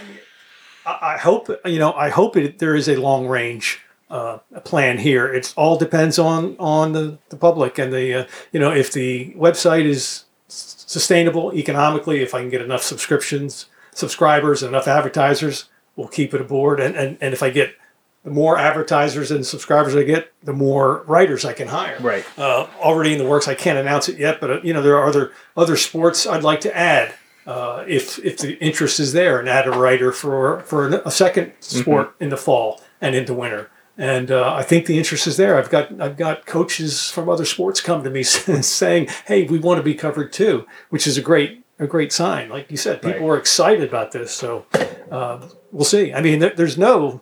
[0.85, 1.93] I, hope you know.
[1.93, 5.33] I hope it, there is a long range uh, plan here.
[5.33, 9.33] It all depends on on the, the public and the uh, you know if the
[9.37, 12.21] website is sustainable economically.
[12.21, 16.81] If I can get enough subscriptions, subscribers, and enough advertisers, we'll keep it aboard.
[16.81, 17.75] And and, and if I get
[18.23, 22.25] the more advertisers and subscribers I get, the more writers I can hire right.
[22.37, 23.47] uh, already in the works.
[23.47, 26.43] I can't announce it yet, but uh, you know there are other other sports I'd
[26.43, 27.15] like to add
[27.47, 31.53] uh, if if the interest is there, and add a writer for for a second
[31.59, 33.69] sport in the fall and into winter.
[33.97, 35.57] And uh, I think the interest is there.
[35.57, 39.77] I've got I've got coaches from other sports come to me saying, "Hey, we want
[39.77, 42.49] to be covered too," which is a great a great sign.
[42.49, 43.35] Like you said, people Right.
[43.35, 44.31] are excited about this.
[44.31, 44.65] So
[45.09, 46.13] uh, we'll see.
[46.13, 47.21] I mean, there, there's no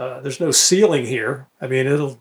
[0.00, 1.46] uh, there's no ceiling here.
[1.60, 2.18] I mean, it'll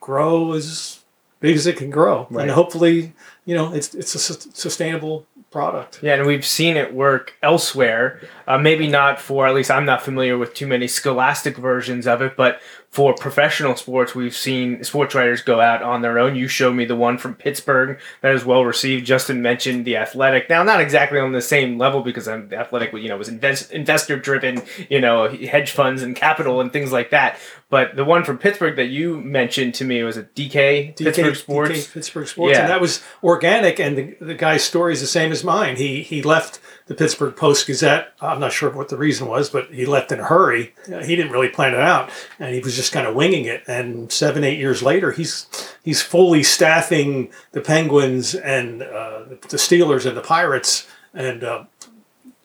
[0.00, 1.00] grow as
[1.40, 2.42] big as it can grow, Right.
[2.42, 3.12] and hopefully,
[3.46, 6.00] you know, it's it's a sus- sustainable product.
[6.02, 8.20] Yeah, and we've seen it work elsewhere.
[8.46, 12.22] Uh, maybe not for, at least I'm not familiar with too many scholastic versions of
[12.22, 16.34] it, but for professional sports, we've seen sports writers go out on their own.
[16.34, 19.06] You showed me the one from Pittsburgh that is well received.
[19.06, 20.50] Justin mentioned the Athletic.
[20.50, 23.70] Now, not exactly on the same level because I'm the Athletic, you know, was invest,
[23.70, 27.38] investor driven, you know, hedge funds and capital and things like that.
[27.68, 31.70] But the one from Pittsburgh that you mentioned to me was a DK, Pittsburgh Sports.
[31.70, 32.62] DK Pittsburgh Sports, Yeah.
[32.62, 33.78] and that was organic.
[33.78, 35.76] And the, the guy's story is the same as mine.
[35.76, 36.58] He he left
[36.90, 38.14] the Pittsburgh Post Gazette.
[38.20, 40.74] I'm not sure what the reason was, but he left in a hurry.
[40.92, 43.62] Uh, He didn't really plan it out, and he was just kind of winging it.
[43.68, 45.46] And seven, eight years later, he's
[45.84, 51.64] he's fully staffing the Penguins and uh, the Steelers and the Pirates and uh,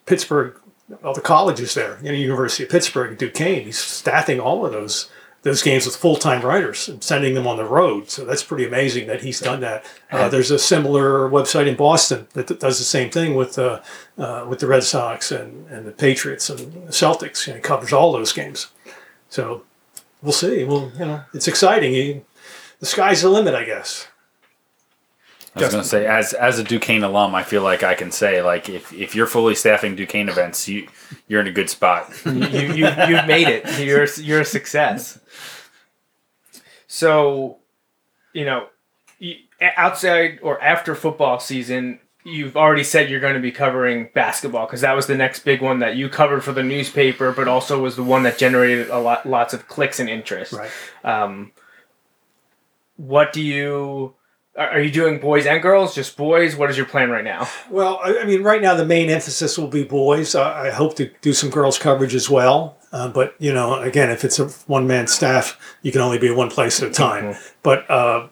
[0.06, 0.56] Pittsburgh.
[1.02, 3.64] All the colleges there, you know, University of Pittsburgh, Duquesne.
[3.64, 5.10] He's staffing all of those
[5.46, 8.10] those games with full time writers and sending them on the road.
[8.10, 9.84] So that's pretty amazing that he's done that.
[10.10, 13.80] Uh, there's a similar website in Boston that that does the same thing with uh,
[14.18, 17.46] uh, with the Red Sox and, and the Patriots and the Celtics.
[17.46, 18.66] You know, it covers all those games.
[19.28, 19.62] So
[20.20, 20.64] we'll see.
[20.64, 21.94] Well, you know, it's exciting.
[21.94, 22.24] You,
[22.80, 24.08] the sky's the limit, I guess.
[25.54, 28.10] I was going to say, as as a Duquesne alum, I feel like I can
[28.10, 30.88] say, like, if, if you're fully staffing Duquesne events, you
[31.28, 32.12] you're in a good spot.
[32.26, 33.80] you, you you've made it.
[33.80, 35.18] You're you're a success.
[36.96, 37.58] So,
[38.32, 38.68] you know,
[39.60, 44.80] outside or after football season, you've already said you're going to be covering basketball because
[44.80, 47.96] that was the next big one that you covered for the newspaper, but also was
[47.96, 50.54] the one that generated a lot lots of clicks and interest.
[50.54, 50.70] Right.
[51.04, 51.52] Um,
[52.96, 54.14] what do you?
[54.56, 55.94] Are you doing boys and girls?
[55.94, 56.56] Just boys?
[56.56, 57.46] What is your plan right now?
[57.70, 60.34] Well, I, mean, right now the main emphasis will be boys.
[60.34, 62.78] I, hope to do some girls coverage as well.
[62.90, 66.30] Uh, but you know, again, if it's a one man staff, you can only be
[66.30, 67.36] one place at a time.
[67.62, 68.28] But uh,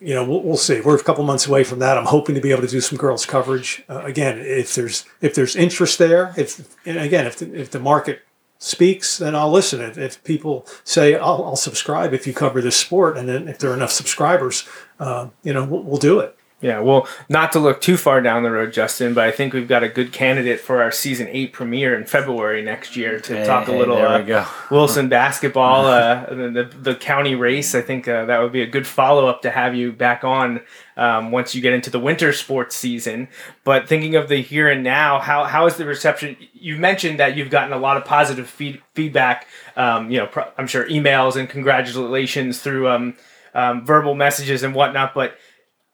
[0.00, 0.80] you know, we'll, we'll see.
[0.80, 1.98] We're a couple months away from that.
[1.98, 4.38] I'm hoping to be able to do some girls coverage uh, again.
[4.38, 8.22] If there's if there's interest there, if and again, if the, if the market
[8.58, 9.80] speaks, then I'll listen.
[9.80, 13.58] If, if people say I'll, I'll subscribe if you cover this sport, and then if
[13.58, 14.66] there are enough subscribers,
[14.98, 16.35] uh, you know, we'll, we'll do it.
[16.62, 19.68] Yeah, well, not to look too far down the road, Justin, but I think we've
[19.68, 23.44] got a good candidate for our season eight premiere in February next year to Hey,
[23.44, 24.46] talk a hey, little uh.
[24.70, 27.74] Wilson basketball, uh, the, the the county race.
[27.74, 30.62] I think uh, that would be a good follow up to have you back on
[30.96, 33.28] um, once you get into the winter sports season.
[33.62, 36.38] But thinking of the here and now, how how is the reception?
[36.54, 39.46] You mentioned that you've gotten a lot of positive feed, feedback.
[39.76, 43.14] Um, you know, pro- I'm sure emails and congratulations through um,
[43.54, 45.36] um, verbal messages and whatnot, but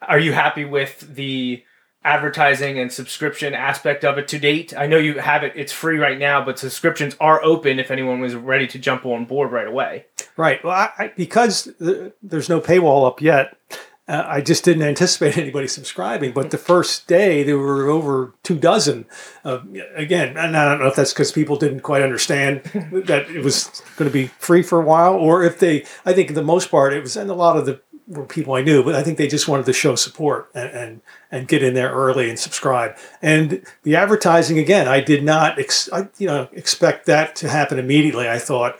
[0.09, 1.65] are you happy with the
[2.05, 4.77] advertising and subscription aspect of it to date?
[4.77, 8.21] I know you have it; it's free right now, but subscriptions are open if anyone
[8.21, 10.07] was ready to jump on board right away.
[10.37, 10.62] Right.
[10.65, 13.57] Well, I, because the, there's no paywall up yet,
[14.09, 16.33] uh, I just didn't anticipate anybody subscribing.
[16.33, 19.07] But the first day, there were over two dozen.
[19.45, 19.61] Uh,
[19.95, 22.62] again, and I don't know if that's because people didn't quite understand
[23.07, 25.85] that it was going to be free for a while, or if they.
[26.05, 28.62] I think the most part, it was, and a lot of the were people I
[28.62, 31.75] knew, but I think they just wanted to show support and, and, and get in
[31.75, 32.97] there early and subscribe.
[33.21, 37.79] And the advertising again, I did not ex- I, you know expect that to happen
[37.79, 38.29] immediately.
[38.29, 38.79] I thought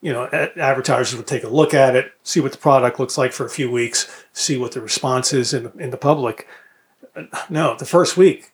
[0.00, 3.32] you know advertisers would take a look at it, see what the product looks like
[3.32, 6.46] for a few weeks, see what the response is in in the public.
[7.48, 8.52] No, the first week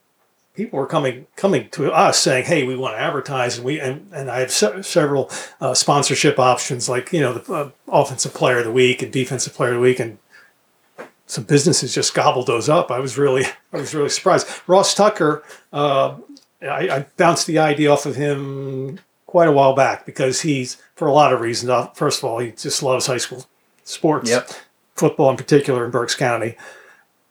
[0.64, 4.10] people were coming coming to us saying, "Hey, we want to advertise," and we and,
[4.12, 8.58] and I have se- several uh, sponsorship options, like you know the uh, offensive player
[8.58, 10.18] of the week and defensive player of the week, and
[11.26, 12.90] some businesses just gobbled those up.
[12.90, 14.46] I was really I was really surprised.
[14.66, 15.42] Ross Tucker,
[15.72, 16.16] uh,
[16.62, 21.06] I, I bounced the idea off of him quite a while back because he's for
[21.08, 21.88] a lot of reasons.
[21.94, 23.46] First of all, he just loves high school
[23.84, 24.50] sports, Yep.
[24.96, 26.56] football in particular in Berks County.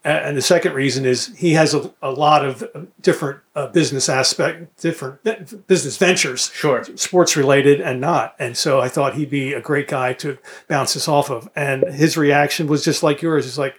[0.02, 2.64] And the second reason is he has a, a lot of
[3.02, 5.22] different uh, business aspect, different
[5.68, 6.86] business ventures, Sure.
[6.96, 8.34] sports related and not.
[8.40, 10.38] And so I thought he'd be a great guy to
[10.70, 11.50] bounce this off of.
[11.54, 13.46] And his reaction was just like yours.
[13.46, 13.76] It's like,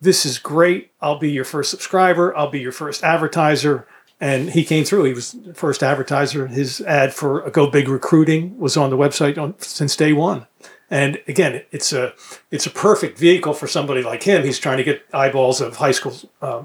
[0.00, 0.92] this is great.
[1.00, 2.34] I'll be your first subscriber.
[2.36, 3.88] I'll be your first advertiser.
[4.20, 5.04] And he came through.
[5.04, 6.46] He was the first advertiser.
[6.46, 10.46] His ad for a Go Big Recruiting was on the website on, since day one.
[10.90, 12.14] And again, it's a
[12.50, 14.42] it's a perfect vehicle for somebody like him.
[14.44, 16.64] He's trying to get eyeballs of high school uh,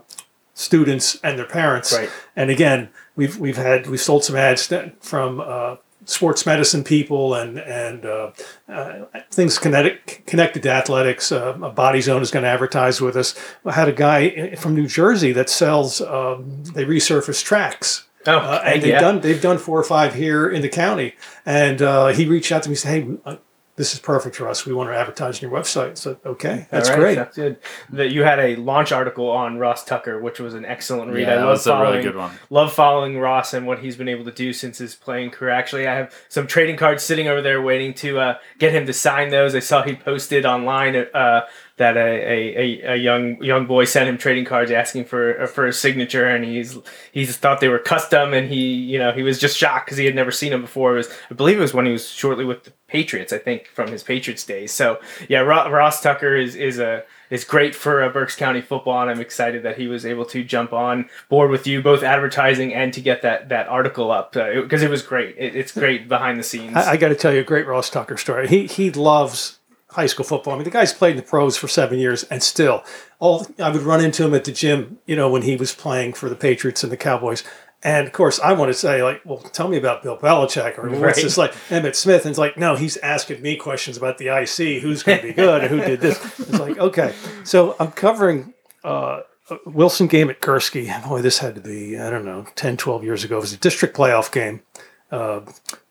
[0.55, 1.93] students and their parents.
[1.93, 2.09] Right.
[2.35, 7.59] And again, we've we've had we've sold some ads from uh, sports medicine people and
[7.59, 8.31] and uh,
[8.67, 11.31] uh, things connected connected to athletics.
[11.31, 13.35] Uh, a Body Zone is going to advertise with us.
[13.63, 16.01] I had a guy from New Jersey that sells.
[16.01, 18.07] Um, they resurface tracks.
[18.27, 19.01] Oh, Uh, and they've yeah.
[19.01, 21.13] done they've done four or five here in the county.
[21.45, 23.35] And uh, he reached out to me and said, "Hey, uh,
[23.75, 24.65] this is perfect for us.
[24.65, 27.15] We want to advertise on your website." So okay, that's All right, great.
[27.15, 27.57] That's good.
[27.89, 31.23] That you had a launch article on Ross Tucker, which was an excellent read.
[31.27, 32.31] Yeah, I that love was a really good one.
[32.49, 35.51] Love following Ross and what he's been able to do since his playing career.
[35.51, 38.93] Actually, I have some trading cards sitting over there waiting to uh, get him to
[38.93, 39.55] sign those.
[39.55, 41.41] I saw he posted online uh,
[41.77, 45.47] that a, a, a, a young young boy sent him trading cards asking for uh,
[45.47, 46.77] for his signature, and he's
[47.11, 50.05] he's thought they were custom, and he you know he was just shocked because he
[50.05, 50.93] had never seen them before.
[50.93, 53.67] It was I believe it was when he was shortly with the Patriots, I think,
[53.67, 54.71] from his Patriots days.
[54.71, 59.01] So yeah, Ro- Ross Tucker is is a is great for uh, Berks County football,
[59.01, 62.73] and I'm excited that he was able to jump on board with you, both advertising
[62.73, 65.35] and to get that that article up because it, was great.
[65.37, 66.77] It, it's great behind the scenes.
[66.77, 68.47] I, I got to tell you a great Ross Tucker story.
[68.47, 69.59] He he loves
[69.95, 70.53] high school football.
[70.53, 72.83] I mean, the guy's played in the pros for seven years, and still,
[73.19, 74.99] all I would run into him at the gym.
[75.05, 77.43] You know, when he was playing for the Patriots and the Cowboys.
[77.83, 80.89] And of course, I want to say like, well, tell me about Bill Belichick or
[80.89, 81.15] what's Right.
[81.15, 82.21] this like Emmitt Smith?
[82.25, 85.33] And it's like, no, he's asking me questions about the IC, who's going to be
[85.33, 86.17] good and who did this.
[86.39, 89.19] It's like, okay, so I'm covering uh,
[89.51, 90.87] a Wilson game at Gursky.
[91.07, 93.37] Boy, this had to be I don't know 10, 12 years ago.
[93.37, 94.61] It was a district playoff game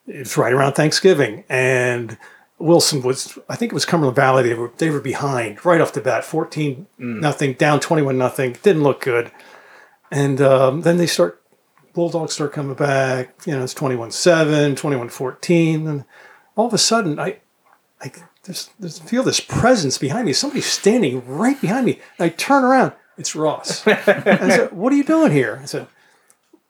[0.07, 2.17] it was right around Thanksgiving, and
[2.57, 4.43] Wilson was I think it was Cumberland Valley.
[4.43, 8.55] They were they were behind right off the bat, fourteen nothing, down twenty one nothing.
[8.63, 9.31] Didn't look good,
[10.11, 11.41] and um, then they start
[11.93, 13.33] Bulldogs start coming back.
[13.45, 16.05] You know, it's 21-7, 21-14, and
[16.55, 17.37] all of a sudden I
[18.01, 18.11] I
[18.45, 20.33] just, just feel this presence behind me.
[20.33, 21.99] Somebody's standing right behind me.
[22.19, 22.93] I turn around.
[23.17, 23.87] It's Ross.
[23.87, 25.87] I said, "What are you doing here?" I said,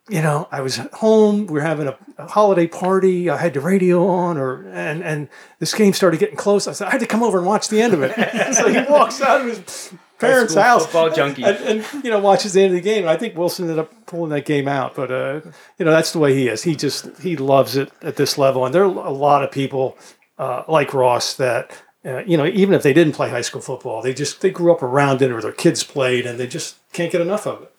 [0.09, 1.47] you know, I was at home.
[1.47, 3.29] We were having a, a holiday party.
[3.29, 6.67] I had the radio on, or and and this game started getting close.
[6.67, 8.13] I said I had to come over and watch the end of it.
[8.55, 11.43] so he walks out of his parents' house, football junkie.
[11.43, 13.07] and, and you know watches the end of the game.
[13.07, 15.41] I think Wilson ended up pulling that game out, but uh,
[15.79, 16.61] you know that's the way he is.
[16.61, 19.97] He just he loves it at this level, and there are a lot of people
[20.37, 21.71] uh, like Ross that.
[22.05, 24.71] Uh, you know, even if they didn't play high school football, they just they grew
[24.71, 27.74] up around it, or their kids played, and they just can't get enough of it.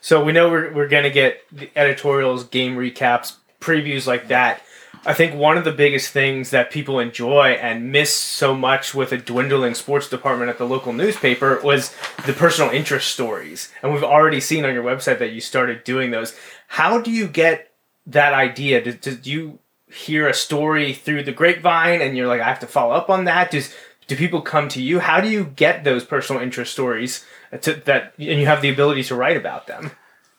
[0.00, 4.62] So we know we're, we're going to get the editorials, game recaps, previews like that.
[5.04, 9.12] I think one of the biggest things that people enjoy and miss so much with
[9.12, 11.94] a dwindling sports department at the local newspaper was
[12.26, 13.72] the personal interest stories.
[13.82, 16.36] And we've already seen on your website that you started doing those.
[16.66, 17.72] How do you get
[18.06, 18.82] that idea?
[18.82, 22.66] Did, did you hear a story through the grapevine and you're like, I have to
[22.66, 23.52] follow up on that?
[23.52, 23.72] Does
[24.06, 25.00] do people come to you?
[25.00, 27.24] How do you get those personal interest stories
[27.60, 29.90] to, that and you have the ability to write about them?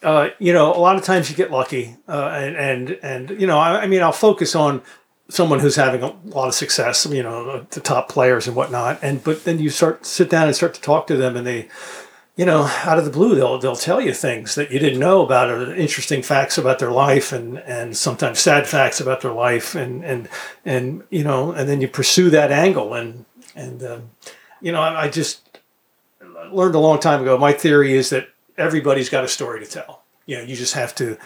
[0.03, 3.47] uh, you know, a lot of times you get lucky, uh, and and and you
[3.47, 4.81] know, I, I mean, I'll focus on
[5.29, 9.23] someone who's having a lot of success, you know, the top players and whatnot, and
[9.23, 11.67] but then you start sit down and start to talk to them, and they
[12.35, 15.25] you know, out of the blue, they'll they'll tell you things that you didn't know
[15.25, 19.73] about, or interesting facts about their life, and and sometimes sad facts about their life,
[19.73, 20.29] and and
[20.63, 23.25] and you know, and then you pursue that angle, and
[23.57, 24.11] and um,
[24.61, 25.59] you know, I, I just
[26.51, 27.37] learned a long time ago.
[27.37, 30.03] My theory is that everybody's got a story to tell.
[30.25, 31.17] You know, you just have to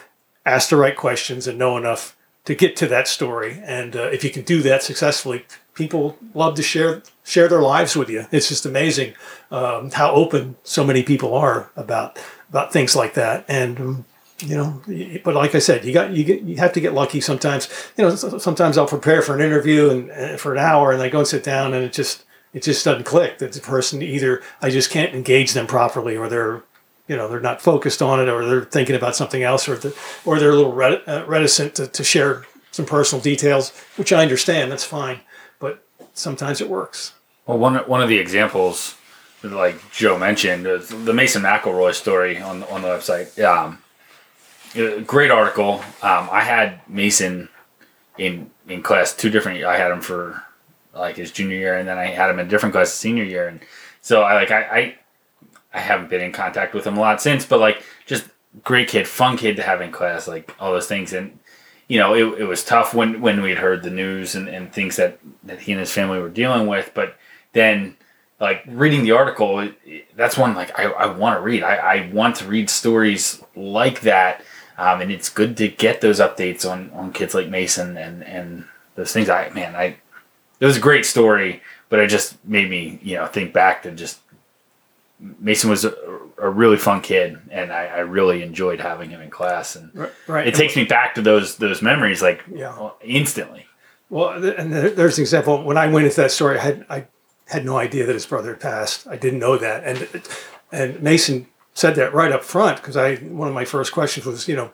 [0.45, 2.15] ask the right questions and know enough
[2.45, 3.61] to get to that story.
[3.63, 7.95] And uh, if you can do that successfully, people love to share share their lives
[7.95, 8.25] with you.
[8.31, 9.13] It's just amazing
[9.51, 12.17] um, how open so many people are about
[12.49, 13.45] about things like that.
[13.47, 14.05] And um,
[14.41, 14.81] you know,
[15.23, 17.69] but like I said, you got you get you have to get lucky sometimes.
[17.97, 21.09] You know, sometimes I'll prepare for an interview and, and for an hour, and I
[21.09, 23.37] go and sit down, and it just it just doesn't click.
[23.37, 26.63] That the person either I just can't engage them properly, or they're
[27.07, 29.95] you know they're not focused on it, or they're thinking about something else, or the,
[30.25, 30.73] or they're a little
[31.07, 34.71] uh, reticent to, to share some personal details, which I understand.
[34.71, 35.19] That's fine,
[35.59, 37.13] but sometimes it works.
[37.45, 38.95] Well, one one of the examples,
[39.43, 43.39] like Joe mentioned, the Mason McElroy story on on the website.
[43.43, 43.80] Um,
[45.05, 45.83] great article.
[46.01, 47.49] Um, I had Mason
[48.17, 49.63] in in class two different.
[49.63, 50.43] I had him for
[50.93, 53.47] like his junior year, and then I had him in a different class senior year,
[53.47, 53.59] and
[54.01, 54.95] so I like I, I
[55.73, 58.25] I haven't been in contact with him a lot since, but like just
[58.63, 61.37] great kid, fun kid to have in class, like all those things, and
[61.87, 64.95] you know it, it was tough when when we'd heard the news and, and things
[64.97, 67.15] that that he and his family were dealing with, but
[67.53, 67.95] then
[68.39, 69.69] like reading the article,
[70.15, 71.63] that's one like I, I want to read.
[71.63, 74.43] I, I want to read stories like that.
[74.81, 78.65] Um, and it's good to get those updates on, on kids like Mason and, and
[78.95, 79.29] those things.
[79.29, 79.97] I man, I
[80.59, 83.91] it was a great story, but it just made me, you know, think back to
[83.91, 84.21] just
[85.19, 85.93] Mason was a,
[86.39, 89.75] a really fun kid, and I, I, really enjoyed having him in class.
[89.75, 90.47] And right.
[90.47, 92.89] it takes me back to those those memories, like yeah.
[93.03, 93.67] instantly.
[94.09, 95.63] Well, and there's an example.
[95.63, 97.05] When I went into that story, I had I
[97.45, 99.07] had no idea that his brother had passed.
[99.07, 100.23] I didn't know that, and
[100.71, 104.47] and Mason said that right up front because I one of my first questions was,
[104.47, 104.71] you know,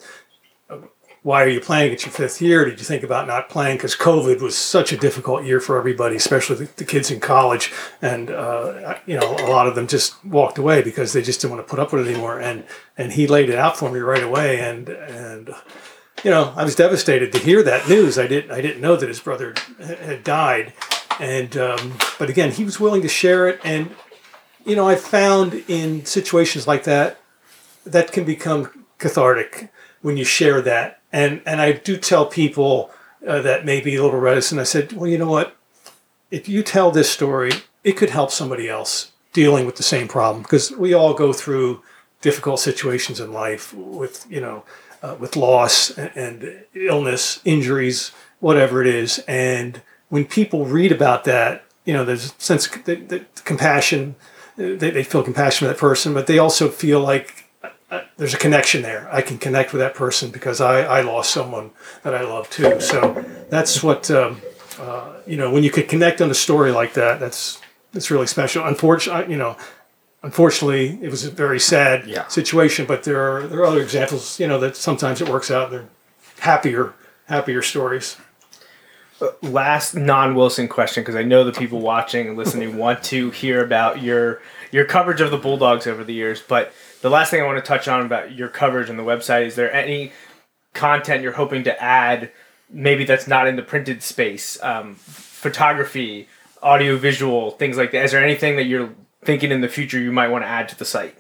[1.28, 1.92] why are you playing?
[1.92, 2.64] It's your fifth year.
[2.64, 3.76] Did you think about not playing?
[3.76, 7.74] Because COVID was such a difficult year for everybody, especially the, the kids in college.
[8.02, 11.58] And, uh, you know, a lot of them just walked away because they just didn't
[11.58, 12.40] want to put up with it anymore.
[12.40, 12.64] And,
[12.98, 14.62] and he laid it out for me right away.
[14.62, 15.50] And, and,
[16.24, 18.18] you know, I was devastated to hear that news.
[18.18, 20.72] I didn't, I didn't know that his brother had died.
[21.20, 23.60] And, um, but again, he was willing to share it.
[23.66, 23.94] And,
[24.68, 27.20] you know, I found in situations like that,
[27.86, 29.70] that can become cathartic
[30.02, 32.92] when you share that and and I do tell people
[33.26, 34.60] uh, that may be a little reticent.
[34.60, 35.56] I said, well, you know what?
[36.32, 37.52] If you tell this story,
[37.84, 41.82] it could help somebody else dealing with the same problem because we all go through
[42.22, 44.64] difficult situations in life with you know
[45.02, 49.20] uh, with loss and, illness, injuries, whatever it is.
[49.28, 54.16] And when people read about that, you know, there's a sense of compassion.
[54.58, 57.48] They, they feel compassion for that person, but they also feel like
[58.18, 59.08] there's a connection there.
[59.12, 61.72] I can connect with that person because I, I lost someone
[62.04, 62.82] that I love too.
[62.82, 64.42] So that's what um,
[64.80, 65.52] uh, you know.
[65.52, 67.62] When you could connect on a story like that, that's
[67.94, 68.66] that's really special.
[68.66, 69.56] Unfortunately, you know,
[70.24, 72.28] unfortunately, it was a very sad yeah.
[72.28, 72.86] situation.
[72.86, 75.72] But there are there are other examples, you know, that sometimes it works out.
[75.72, 75.88] They're
[76.40, 76.94] happier
[77.28, 78.18] happier stories.
[79.20, 83.32] Uh, last non Wilson question because I know the people watching and listening want to
[83.32, 87.42] hear about your your coverage of the Bulldogs over the years, but the last thing
[87.42, 90.12] I want to touch on about your coverage on the website is there any
[90.74, 92.32] content you're hoping to add,
[92.70, 96.28] maybe that's not in the printed space, um, photography,
[96.62, 98.06] audio, visual, things like that?
[98.06, 100.78] Is there anything that you're thinking in the future you might want to add to
[100.78, 101.16] the site?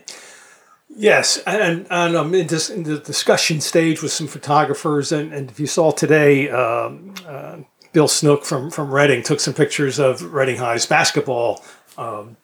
[0.89, 5.49] Yes, and, and I'm in, this, in the discussion stage with some photographers, and, and
[5.51, 7.57] if you saw today, um, uh,
[7.97, 11.65] Bill Snook from from Reading took some pictures of Reading High's basketball
[11.97, 12.37] um,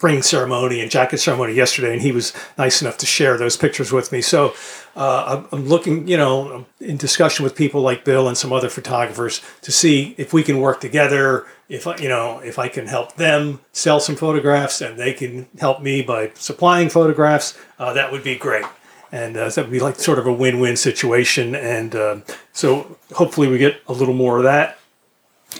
[0.00, 3.90] ring ceremony and jacket ceremony yesterday, and he was nice enough to share those pictures
[3.90, 4.20] with me.
[4.20, 4.54] So
[4.94, 9.42] uh, I'm looking, you know, in discussion with people like Bill and some other photographers
[9.62, 11.44] to see if we can work together.
[11.68, 15.48] If I, you know, if I can help them sell some photographs and they can
[15.58, 18.66] help me by supplying photographs, uh, that would be great.
[19.10, 21.54] And uh, that would be like sort of a win-win situation.
[21.54, 22.20] And uh,
[22.52, 24.78] so hopefully we get a little more of that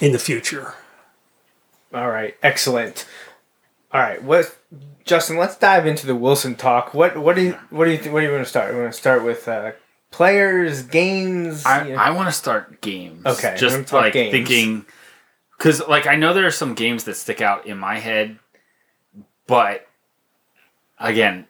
[0.00, 0.74] in the future.
[1.94, 3.06] All right, excellent.
[3.92, 4.54] All right, what
[5.04, 5.38] Justin?
[5.38, 6.92] Let's dive into the Wilson talk.
[6.92, 8.74] What what do you what do you th- what do you want to start?
[8.74, 9.72] You want to start with uh,
[10.10, 11.64] players, games?
[11.64, 11.98] I, you know?
[11.98, 13.24] I want to start games.
[13.24, 14.32] Okay, just like games.
[14.32, 14.84] thinking
[15.56, 18.38] because like I know there are some games that stick out in my head,
[19.46, 19.88] but
[20.98, 21.46] again,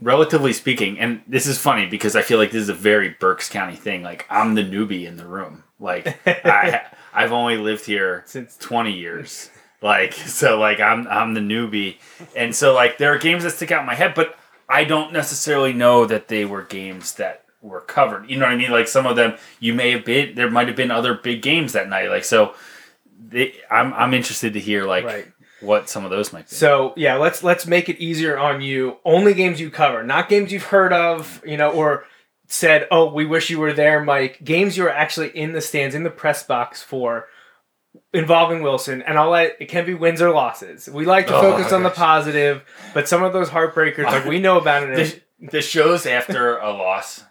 [0.00, 3.48] relatively speaking, and this is funny because I feel like this is a very Berks
[3.48, 4.02] County thing.
[4.02, 5.64] Like I'm the newbie in the room.
[5.78, 6.82] Like I
[7.14, 9.50] I've only lived here since twenty years.
[9.82, 11.98] Like so, like I'm I'm the newbie,
[12.34, 14.36] and so like there are games that stick out in my head, but
[14.68, 18.28] I don't necessarily know that they were games that were covered.
[18.30, 18.70] You know what I mean?
[18.70, 21.74] Like some of them, you may have been there might have been other big games
[21.74, 22.08] that night.
[22.08, 22.54] Like so,
[23.18, 25.26] they, I'm I'm interested to hear like Right.
[25.64, 26.54] What some of those might be.
[26.54, 28.98] So yeah, let's let's make it easier on you.
[29.04, 32.04] Only games you cover, not games you've heard of, you know, or
[32.46, 35.94] said, "Oh, we wish you were there, Mike." Games you were actually in the stands,
[35.94, 37.26] in the press box for,
[38.12, 39.02] involving Wilson.
[39.02, 40.88] And I'll let it can be wins or losses.
[40.88, 42.62] We like to Oh, focus on the positive,
[42.92, 45.22] but some of those heartbreakers, like we know about it.
[45.40, 47.24] the, the shows after a loss,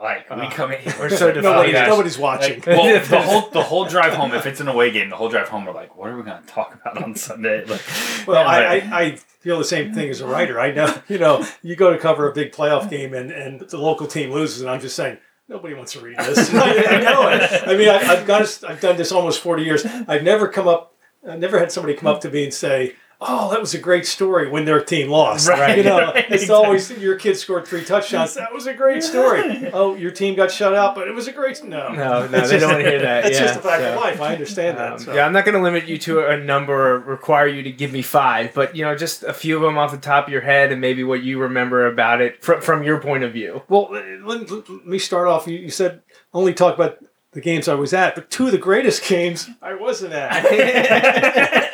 [0.00, 2.56] like we Uh, come in, we're so like, Nobody's, nobody's watching.
[2.58, 4.32] Like, well, the whole the whole drive home.
[4.32, 6.40] If it's an away game, the whole drive home, we're like, what are we going
[6.40, 7.64] to talk about on Sunday?
[7.64, 7.80] Like,
[8.26, 10.60] Well, I, I, I feel the same thing as a writer.
[10.60, 13.78] I know, you know, you go to cover a big playoff game and, and the
[13.78, 15.18] local team loses, and I'm just saying,
[15.48, 16.52] nobody wants to read this.
[16.54, 17.62] I, I know it.
[17.66, 19.84] I mean, I, I've got, this- I've done this almost 40 years.
[20.06, 20.94] I've never come up,
[21.28, 24.06] I've never had somebody come up to me and say, "Oh, that was a great
[24.06, 25.48] story" when their team lost.
[25.48, 25.78] Right.
[25.78, 28.34] You know, Right, it's always your kid scored three touchdowns.
[28.34, 29.70] That was a great story.
[29.72, 31.88] Oh, your team got shut out, but it was a great no.
[31.90, 33.22] No, no, It's they just- don't want to hear that.
[33.24, 33.94] That's yeah, just a fact so.
[33.94, 34.20] of life.
[34.20, 34.92] I understand that.
[34.92, 35.14] Um, so.
[35.14, 37.92] Yeah, I'm not going to limit you to a number or require you to give
[37.92, 40.42] me five, but you know, just a few of them off the top of your
[40.42, 43.62] head, and maybe what you remember about it from from your point of view.
[43.68, 45.46] Well, let, let me start off.
[45.46, 46.02] You, you said
[46.34, 46.98] only talk about
[47.32, 51.67] the games I was at, but two of the greatest games I wasn't at.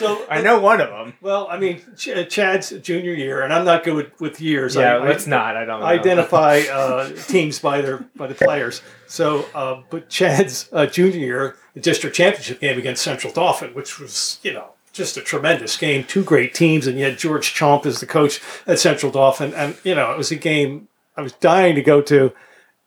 [0.00, 1.14] So I know one of them.
[1.20, 4.74] Well, I mean, Ch- Chad's junior year, and I'm not good with, with years.
[4.74, 5.56] Yeah, I, let's I, not.
[5.56, 5.86] I don't know.
[5.86, 8.82] identify uh, teams by their by the players.
[9.06, 14.00] So, uh, but Chad's uh, junior year, the district championship game against Central Dauphin, which
[14.00, 16.04] was you know just a tremendous game.
[16.04, 19.94] Two great teams, and yet George Chomp is the coach at Central Dauphin, and you
[19.94, 22.32] know it was a game I was dying to go to.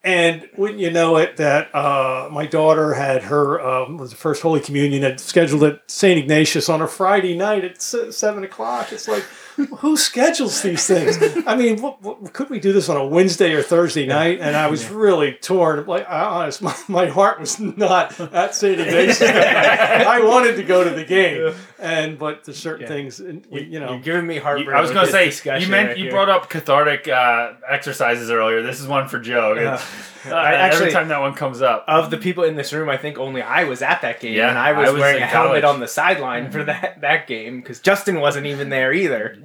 [0.05, 4.41] And wouldn't you know it, that uh, my daughter had her um, was the first
[4.41, 6.19] Holy Communion had scheduled at St.
[6.19, 8.91] Ignatius on a Friday night at se- seven o'clock.
[8.91, 9.23] It's like,
[9.55, 11.17] who schedules these things?
[11.45, 14.39] I mean, what, what, could we do this on a Wednesday or Thursday night?
[14.41, 15.85] And I was really torn.
[15.85, 18.79] Like, I honest, my, my heart was not at St.
[18.79, 19.21] Ignatius.
[19.21, 22.87] I wanted to go to the game, and but there's certain Yeah.
[22.87, 24.75] things, and, you know, You're giving me heartburn.
[24.75, 26.11] I was going to say discussion you meant right you here.
[26.11, 28.61] brought up cathartic uh, exercises earlier.
[28.63, 29.53] This is one for Joe.
[29.55, 29.81] Yeah.
[30.25, 32.95] Uh, I every time that one comes up, of the people in this room, I
[32.95, 35.23] think only I was at that game, Yeah, and I was, I was wearing in
[35.23, 39.37] a helmet on the sideline for that that game because Justin wasn't even there either.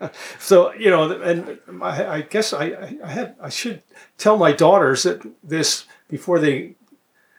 [0.38, 3.82] So you know, and I, I guess I, I- I have I should
[4.18, 6.74] tell my daughters that this before they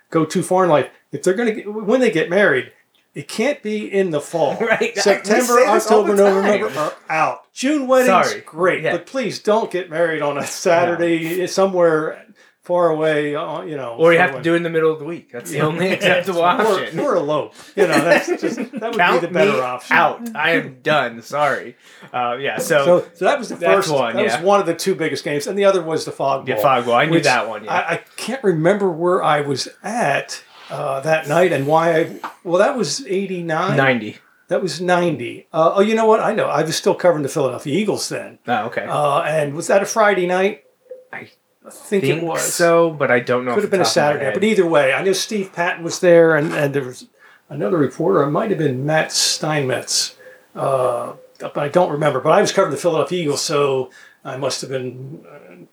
[0.10, 0.90] go too far in life.
[1.12, 2.72] If they're going to when they get married,
[3.14, 4.56] it can't be in the fall.
[4.62, 4.98] Right.
[4.98, 7.54] September, say this all October, November are uh, out.
[7.54, 8.42] June weddings, Sorry.
[8.42, 8.92] great, Yeah.
[8.92, 12.27] but please don't get married on a Saturday somewhere
[12.68, 13.34] far away.
[13.36, 15.32] uh, You know, Or you have to do it in the middle of the week.
[15.32, 17.00] That's the only acceptable or, option.
[17.00, 17.56] or elope.
[17.76, 19.96] You know, that's just that would Count be the better option.
[19.96, 20.36] out.
[20.36, 21.22] I am done.
[21.22, 21.76] Sorry.
[22.14, 22.60] Uh, yeah.
[22.60, 24.36] So, So, so that was the first one, That yeah.
[24.38, 26.56] was one of the two biggest games, and the other was the fog bowl.
[26.56, 26.96] yeah, fog ball.
[26.96, 27.64] I knew that one.
[27.64, 27.74] Yeah.
[27.74, 31.98] I, I can't remember where I was at uh, that night and why.
[32.00, 33.78] I, well, that was eighty nine.
[33.78, 34.18] Ninety.
[34.50, 35.48] That was ninety.
[35.52, 36.20] Uh, oh, you know what?
[36.22, 36.46] I know.
[36.48, 38.40] I was still covering the Philadelphia Eagles then.
[38.48, 38.86] Oh, okay.
[38.86, 40.64] Uh, and was that a Friday night?
[41.12, 41.30] I
[41.72, 42.54] think, think it was.
[42.54, 43.54] so, but I don't know.
[43.54, 44.34] Could have been a top of my Saturday.
[44.34, 47.08] But either way, I know Steve Patton was there, and, and there was
[47.50, 48.24] another reporter.
[48.24, 50.16] It might have been Matt Steinmetz.
[50.56, 52.20] Uh, but I don't remember.
[52.20, 53.92] But I was covering the Philadelphia Eagles, so
[54.26, 55.66] I must have been uh,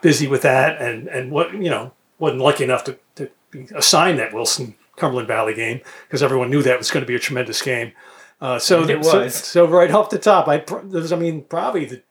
[0.00, 4.18] busy with that, and and what you know wasn't lucky enough to, to be assigned
[4.18, 7.60] that Wilson Cumberland Valley game because everyone knew that was going to be a tremendous
[7.62, 7.92] game.
[8.40, 9.34] Uh, so, It so was.
[9.34, 12.02] so right off the top, I pr- there's I mean probably the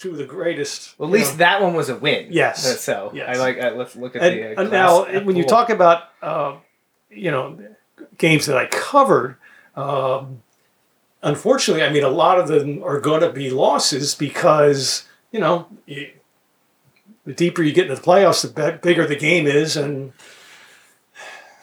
[0.00, 0.98] two of the greatest.
[0.98, 2.28] Well, at least know, that one was a win.
[2.30, 2.66] Yes.
[2.66, 3.36] Uh, So Yes.
[3.36, 3.60] I like.
[3.60, 4.56] Uh, let's look at and, the.
[4.56, 6.56] Uh, and now when you talk about uh,
[7.10, 7.58] you know
[8.18, 9.36] games that I covered,
[9.76, 10.42] um,
[11.22, 15.68] unfortunately, I mean a lot of them are going to be losses because you know
[15.86, 16.10] you,
[17.26, 20.12] the deeper you get into the playoffs, the bigger the game is, and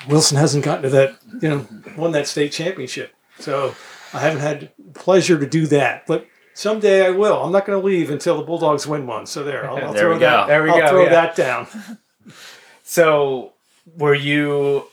[0.08, 1.68] Wilson hasn't gotten to that you know
[1.98, 3.76] won that state championship, so
[4.14, 6.28] I haven't had pleasure to do that, but.
[6.58, 7.44] Someday I will.
[7.44, 9.28] I'm not going to leave until the Bulldogs win one.
[9.28, 10.46] So there, I'll, I'll There throw we that.
[10.46, 10.48] go.
[10.48, 11.10] There we I'll go, throw yeah.
[11.10, 11.68] that down.
[12.84, 13.52] So,
[13.98, 14.86] were you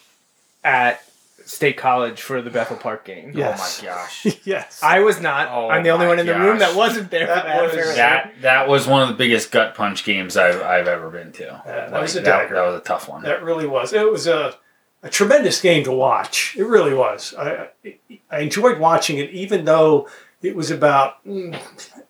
[0.65, 1.01] at
[1.45, 3.31] State College for the Bethel Park game?
[3.37, 3.81] Yes.
[3.81, 4.27] Oh my gosh.
[4.45, 4.81] yes.
[4.83, 5.49] I was not.
[5.53, 7.29] Oh I'm the only one in the room that wasn't there.
[7.29, 10.89] That that was- That that was one of the biggest gut punch games I've, I've
[10.89, 11.63] ever been to.
[11.65, 12.57] that Like, was a that, dagger.
[12.57, 13.23] that was a tough one.
[13.23, 13.93] That really was.
[13.93, 14.57] It was a,
[15.05, 16.57] a tremendous game to watch.
[16.59, 17.33] It really was.
[17.39, 17.99] I, I,
[18.31, 20.09] I enjoyed watching it, even though
[20.45, 21.17] it was about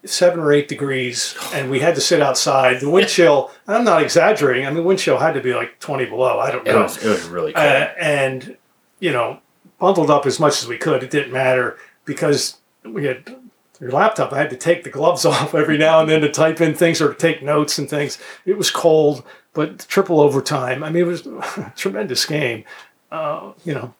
[0.05, 2.80] seven or eight degrees, and we had to sit outside.
[2.80, 3.51] The wind chill.
[3.66, 4.66] and I'm not exaggerating.
[4.66, 6.39] I mean, wind chill had to be like 20 below.
[6.39, 6.82] I don't It know.
[6.82, 7.62] was it was really cool.
[7.62, 8.57] Uh, and
[9.01, 9.39] you know,
[9.78, 11.03] bundled up as much as we could.
[11.03, 11.78] It didn't matter.
[12.05, 13.35] because we had
[13.80, 14.32] your laptop.
[14.32, 17.01] I had to take the gloves off every now and then to type in things
[17.01, 18.18] or to take notes and things.
[18.45, 19.24] It was cold,
[19.55, 20.82] but triple overtime.
[20.85, 22.64] I mean, it was a tremendous game.
[23.11, 23.95] Uh, you know,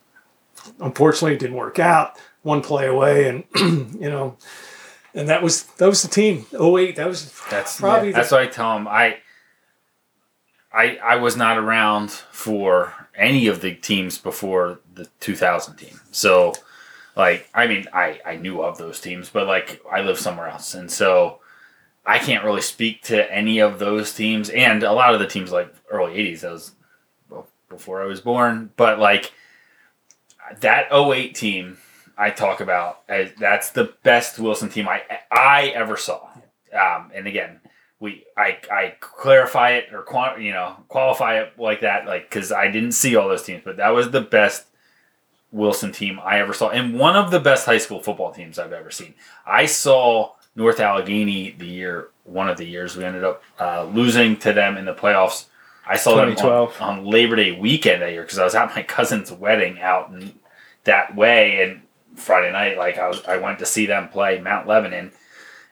[0.81, 2.19] unfortunately, it didn't work out.
[2.45, 3.45] One play away, and
[4.01, 4.37] you know,
[5.15, 6.47] and that was that was the team.
[6.53, 8.87] Oh wait, that was That's probably that's the, what I tell him.
[8.87, 9.19] I
[10.73, 16.01] I I was not around for any of the teams before the 2000 team.
[16.11, 16.53] So
[17.17, 20.75] like I mean I I knew of those teams, but like I live somewhere else,
[20.75, 21.41] and so
[22.05, 25.51] I can't really speak to any of those teams and a lot of the teams
[25.51, 26.41] like early 80s.
[26.41, 26.73] That was
[27.31, 29.33] well, before I was born, but like
[30.61, 31.79] that 08 team
[32.17, 36.29] I talk about as that's the best Wilson team I I ever saw.
[36.73, 37.61] Um, and again,
[38.01, 42.53] we I, I clarify it or quant, you know qualify it like that like because
[42.53, 44.67] I didn't see all those teams, but that was the best
[45.51, 48.73] Wilson team I ever saw, and one of the best high school football teams I've
[48.73, 49.15] ever seen.
[49.47, 54.37] I saw North Allegheny the year one of the years we ended up uh, losing
[54.39, 55.47] to them in the playoffs.
[55.87, 56.81] I saw them 2012.
[56.81, 60.11] on, on Labor Day weekend that year because I was at my cousin's wedding out
[60.11, 60.35] in
[60.85, 61.83] that way, and
[62.15, 65.13] Friday night, like I was, I went to see them play Mount Lebanon,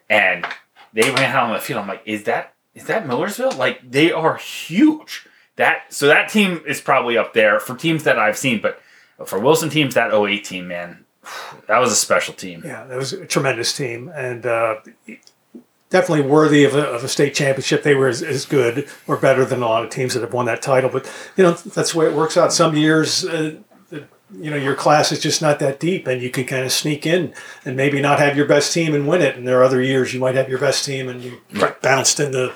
[0.09, 0.47] and
[0.93, 1.81] they ran out on the field.
[1.81, 3.53] I'm like, is that is that Millersville?
[3.53, 5.27] Like they are huge.
[5.57, 8.81] That so that team is probably up there for teams that I've seen, but
[9.27, 11.05] for Wilson teams, that 08 team, man,
[11.69, 12.63] that was a special team.
[12.65, 14.77] Yeah, that was a tremendous team and uh,
[15.91, 17.83] definitely worthy of a, of a state championship.
[17.83, 20.47] They were as, as good or better than a lot of teams that have won
[20.47, 20.91] that title.
[20.91, 22.53] But you know that's the way it works out.
[22.53, 23.57] Some years, uh,
[24.39, 27.07] you know, your class is just not that deep, and you can kind of sneak
[27.07, 29.37] in and maybe not have your best team and win it.
[29.37, 31.41] And there are other years you might have your best team and you
[31.83, 32.53] bounced in the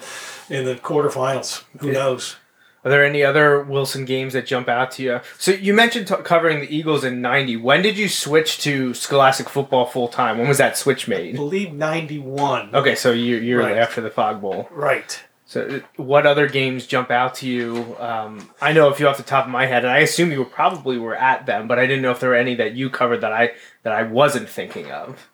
[0.48, 1.64] in the quarterfinals.
[1.80, 2.36] Who knows?
[2.84, 5.20] Are there any other Wilson games that jump out to you?
[5.38, 7.56] So you mentioned t- covering the Eagles in '90.
[7.56, 10.38] When did you switch to Scholastic football full time?
[10.38, 11.34] When was that switch I made?
[11.34, 12.72] believe ninety one.
[12.72, 13.76] Okay, so you you're Right.
[13.76, 14.68] after the Fog Bowl.
[14.70, 15.20] Right.
[15.48, 17.96] So, uh, what other games jump out to you?
[18.00, 20.40] Um, I know a few off the top of my head, and I assume you
[20.40, 22.90] were probably were at them, but I didn't know if there were any that you
[22.90, 23.52] covered that I
[23.84, 25.28] that I wasn't thinking of.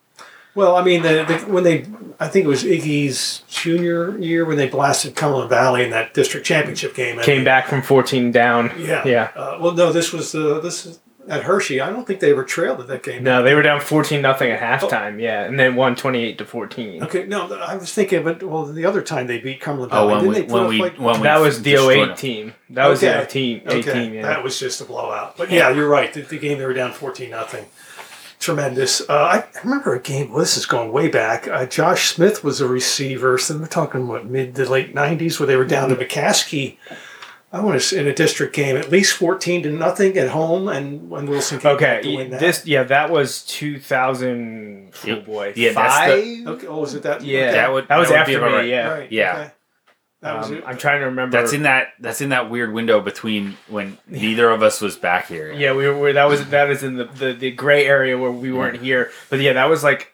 [0.55, 1.87] Well, I mean, the, the, when they,
[2.21, 6.45] I think it was Iggy's junior year when they blasted Cumberland Valley in that district
[6.45, 7.19] championship game.
[7.21, 8.71] Came back from 14 down.
[8.79, 9.03] Yeah.
[9.07, 9.31] yeah.
[9.35, 11.81] Uh, well, no, this was uh, this is at Hershey.
[11.81, 13.23] I don't think they ever trailed at that game.
[13.23, 15.21] No, they were down 14 nothing at halftime.
[15.21, 17.03] Yeah, and then won 28 to 14.
[17.05, 20.19] Okay, no, I was thinking, but well, the other time they beat Cumberland Oh, when
[20.25, 20.99] didn't we they when we like?
[20.99, 22.17] when we That was the destroyed 08 them.
[22.17, 22.55] team.
[22.71, 23.13] That was Okay.
[23.13, 24.23] the 18, 18 okay, yeah.
[24.23, 25.37] that was just a blowout.
[25.37, 26.13] But yeah, you're right.
[26.13, 27.67] The, the game they were down fourteen nothing.
[28.41, 29.01] Tremendous.
[29.09, 30.31] Uh, I remember a game.
[30.31, 31.47] Well, this is going way back.
[31.47, 33.39] Uh, Josh Smith was a receiver.
[33.39, 36.77] So we're talking what mid to late '90s, where they were down to McCaskey.
[37.53, 41.11] I want to in a district game, at least fourteen to nothing at home, and
[41.11, 42.41] when Wilson came back to Okay, win that.
[42.41, 44.93] this yeah, that was 2000.
[44.95, 46.47] Oh Yeah, boy, yeah, that's five.
[46.47, 47.23] okay, oh, was it that?
[47.23, 47.53] Yeah, okay.
[47.53, 48.57] That would- that was that would be after about me.
[48.59, 48.69] right.
[48.69, 49.13] Yeah, Right.
[49.13, 49.33] Yeah.
[49.39, 49.51] Okay.
[50.23, 50.65] That was Um, it.
[50.67, 51.37] I'm trying to remember.
[51.37, 55.27] That's in that that's in that weird window between when neither of us was back
[55.29, 55.53] here.
[55.53, 56.13] Yeah, we were.
[56.13, 59.11] That was that is in the, the the gray area where we weren't here.
[59.31, 60.09] But yeah, that was like.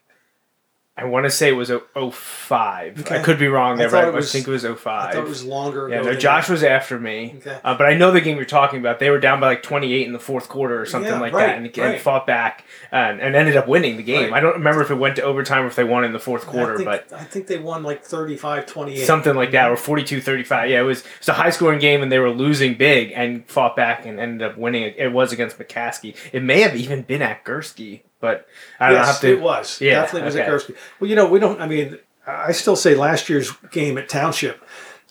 [1.01, 3.11] I want to say it was a 05.
[3.11, 5.15] I could be wrong I there, thought but I was- think it was I 05.
[5.15, 5.89] thought it was longer.
[5.89, 6.53] yeah, no, Josh that.
[6.53, 7.37] was after me.
[7.39, 7.59] Okay.
[7.63, 8.99] Uh, but I know the game you're talking about.
[8.99, 11.47] They were down by like 28 in the fourth quarter or something Yeah, like right,
[11.47, 14.33] that, and, and fought back and, and ended up winning the game.
[14.33, 14.39] Right.
[14.39, 16.47] I don't remember if it went to overtime or if they won in the fourth
[16.47, 19.05] quarter, I think, but I think they won like 35 28.
[19.07, 20.69] something like that, or 42-35.
[20.71, 23.47] Yeah, it was, it was a high scoring game, and they were losing big and
[23.49, 24.83] fought back and ended up winning.
[24.83, 26.17] It, it was against McCaskey.
[26.33, 28.47] It may have even been at Gursky, but
[28.81, 28.99] I don't.
[28.99, 29.81] Yes, have to, it was.
[29.81, 30.45] Yeah, Definitely was okay.
[30.45, 30.77] at Gursky.
[31.01, 34.63] Well, you know, we don't, I mean, I still say last year's game at Township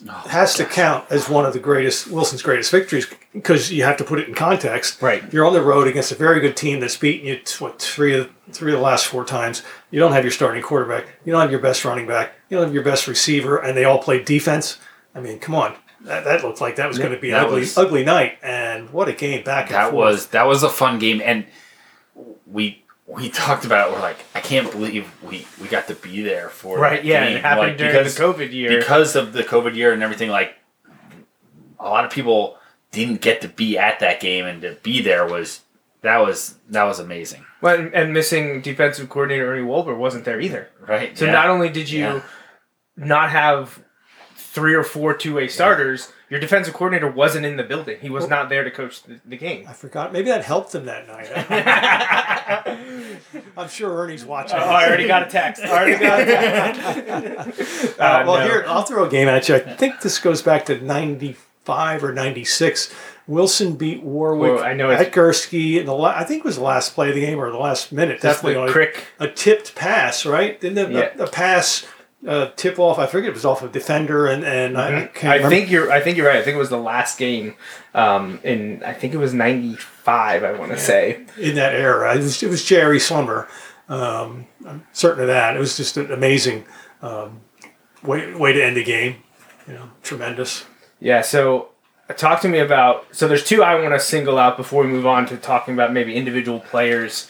[0.08, 3.98] Oh, has to count as one of the greatest, Wilson's greatest victories because you have
[3.98, 5.02] to put it in context.
[5.02, 5.24] Right.
[5.34, 8.30] You're on the road against a very good team that's beaten you, what, three of,
[8.52, 9.64] three of the last four times.
[9.90, 11.08] You don't have your starting quarterback.
[11.26, 12.34] You don't have your best running back.
[12.48, 14.78] You don't have your best receiver, and they all play defense.
[15.16, 15.76] I mean, come on.
[16.02, 18.38] That, that looked like that was going to be an ugly, was- ugly night.
[18.44, 19.96] And what a game back and that forth.
[19.96, 21.48] was that was a fun game, and
[22.46, 23.94] we we talked about it.
[23.94, 27.38] We're like, I can't believe we we got to be there for Right, yeah, game.
[27.38, 28.78] it happened Like, during because, the COVID year.
[28.80, 30.30] because of the COVID year and everything.
[30.30, 30.56] Like
[31.80, 32.58] a lot of people
[32.92, 35.62] didn't get to be at that game, and to be there was
[36.02, 40.40] that was that was amazing, Well, and- and missing defensive coordinator Ernie Wolber wasn't there
[40.40, 40.70] either.
[40.88, 41.18] right?
[41.18, 41.32] So Yeah.
[41.32, 42.22] not only did you Yeah.
[42.96, 43.80] not have
[44.36, 47.98] three or four two-way starters, your defensive coordinator wasn't in the building.
[48.02, 49.66] He was not there to coach the, the game.
[49.68, 50.12] I forgot.
[50.12, 51.30] Maybe that helped them that night.
[53.58, 54.58] I'm sure Ernie's watching.
[54.58, 55.64] Oh, I already got a text.
[55.64, 57.98] I already got a text.
[58.00, 58.46] Uh, Uh, well, no.
[58.48, 59.56] here I'll throw a game at you.
[59.56, 62.94] I think this goes back to '95 or '96
[63.28, 66.56] Wilson beat Warwick Well, I know it's- at Gursky the la- I think it was
[66.58, 68.22] the last play of the game or the last minute.
[68.22, 69.08] Definitely the a- crick.
[69.20, 70.60] a tipped pass, right?
[70.62, 71.10] Didn't the, Yeah.
[71.16, 71.86] the, the pass
[72.28, 73.00] uh, tip off?
[73.00, 75.28] I forget it was off a defender, and and I, I can't Mm-hmm.
[75.28, 75.56] I remember.
[75.56, 75.92] think you're.
[75.92, 76.38] I think you're right.
[76.38, 77.56] I think it was the last game,
[77.94, 80.44] um, in I think it was '95.
[80.44, 81.26] I want to say.
[81.38, 82.14] in that era.
[82.16, 83.48] It was, it was Jerry Slemmer.
[83.90, 85.56] Um, I'm certain of that.
[85.56, 86.66] It was just an amazing
[87.02, 87.42] um,
[88.04, 89.18] way way to end a game.
[89.68, 90.66] You know, tremendous.
[91.00, 91.22] Yeah.
[91.22, 91.70] So,
[92.10, 93.06] uh, talk to me about.
[93.16, 95.94] So, there's two I want to single out before we move on to talking about
[95.94, 97.30] maybe individual players.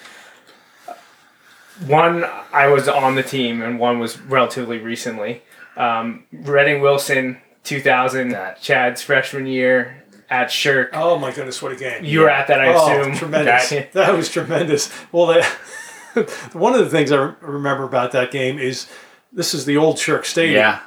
[1.86, 5.44] One, I was on the team, and one was relatively recently.
[5.76, 10.90] Um, Reading Wilson, 2000, That- Chad's freshman year at Shirk.
[10.94, 12.04] Oh my goodness, what a game!
[12.04, 13.16] You were at that, I oh, assume.
[13.16, 13.70] tremendous.
[13.70, 14.92] That- That, was tremendous.
[15.12, 15.46] Well, that,
[16.54, 18.88] one of the things I remember about that game is
[19.32, 20.56] this is the old Shirk Stadium.
[20.56, 20.80] Yeah.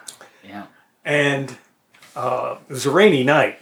[0.45, 0.67] Yeah.
[1.05, 1.57] and
[2.17, 3.61] uh, it was a rainy night.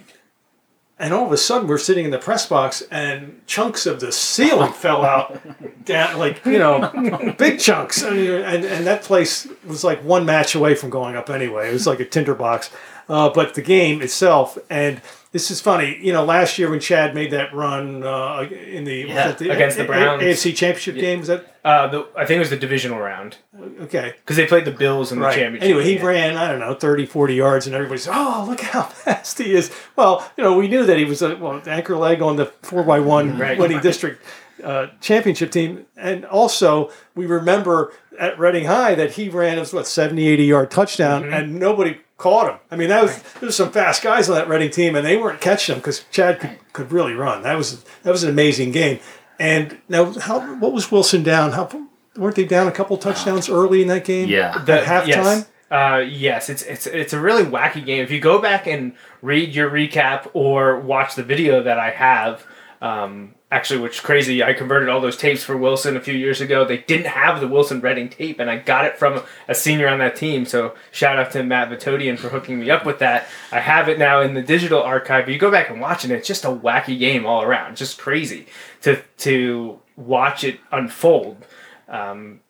[1.00, 4.10] And all of a sudden, we're sitting in the press box, and chunks of the
[4.10, 5.40] ceiling fell out,
[5.84, 8.02] down like you know, big chunks.
[8.02, 11.70] I mean, and and that place was like one match away from going up anyway.
[11.70, 12.70] It was like a tinderbox.
[13.08, 15.00] Uh, but the game itself, and
[15.38, 15.98] this is funny.
[16.02, 19.76] You know, last year when Chad made that run uh, in the, Yeah, the against
[19.76, 20.20] the Browns.
[20.20, 23.36] AFC Championship game, was that Uh, the, I think it was the divisional round
[23.82, 24.14] okay?
[24.16, 25.62] because they played the Bills in the championship.
[25.62, 26.06] Anyway, he game.
[26.06, 29.70] ran, I don't know, 30, 40 yards, and everybody's, oh, look how fast he is.
[29.94, 33.58] Well, you know, we knew that he was a well, anchor leg on the 4x1
[33.58, 34.20] winning district
[34.64, 35.86] uh, championship team.
[35.96, 40.70] And also, we remember at Reading High that he ran, was what, 70, 80 yard
[40.72, 41.32] touchdown, Mm-hmm.
[41.34, 42.58] and nobody caught him.
[42.70, 45.16] I mean, that was there was some fast guys on that Reading team, and they
[45.16, 47.42] weren't catching him because Chad could, could really run.
[47.42, 49.00] That was that was an amazing game.
[49.38, 51.52] And now, how what was Wilson down?
[51.52, 51.70] How
[52.16, 54.28] weren't they down a couple touchdowns early in that game?
[54.28, 54.58] Yeah.
[54.58, 55.06] The- at halftime.
[55.08, 55.48] Yes.
[55.70, 58.02] Uh, yes, it's it's it's a really wacky game.
[58.02, 62.46] If you go back and read your recap or watch the video that I have,
[62.80, 66.40] um, actually, which is crazy, I converted all those tapes for Wilson a few years
[66.40, 66.64] ago.
[66.64, 69.98] They didn't have the Wilson Reading tape, and I got it from a senior on
[70.00, 70.44] that team.
[70.44, 73.26] So shout out to Matt Vitodian for hooking me up with that.
[73.50, 75.24] I have it now in the digital archive.
[75.24, 77.98] But you go back and watch it, it's just a wacky game all around, just
[77.98, 78.46] crazy
[78.82, 81.46] to to watch it unfold.
[81.88, 82.40] Um,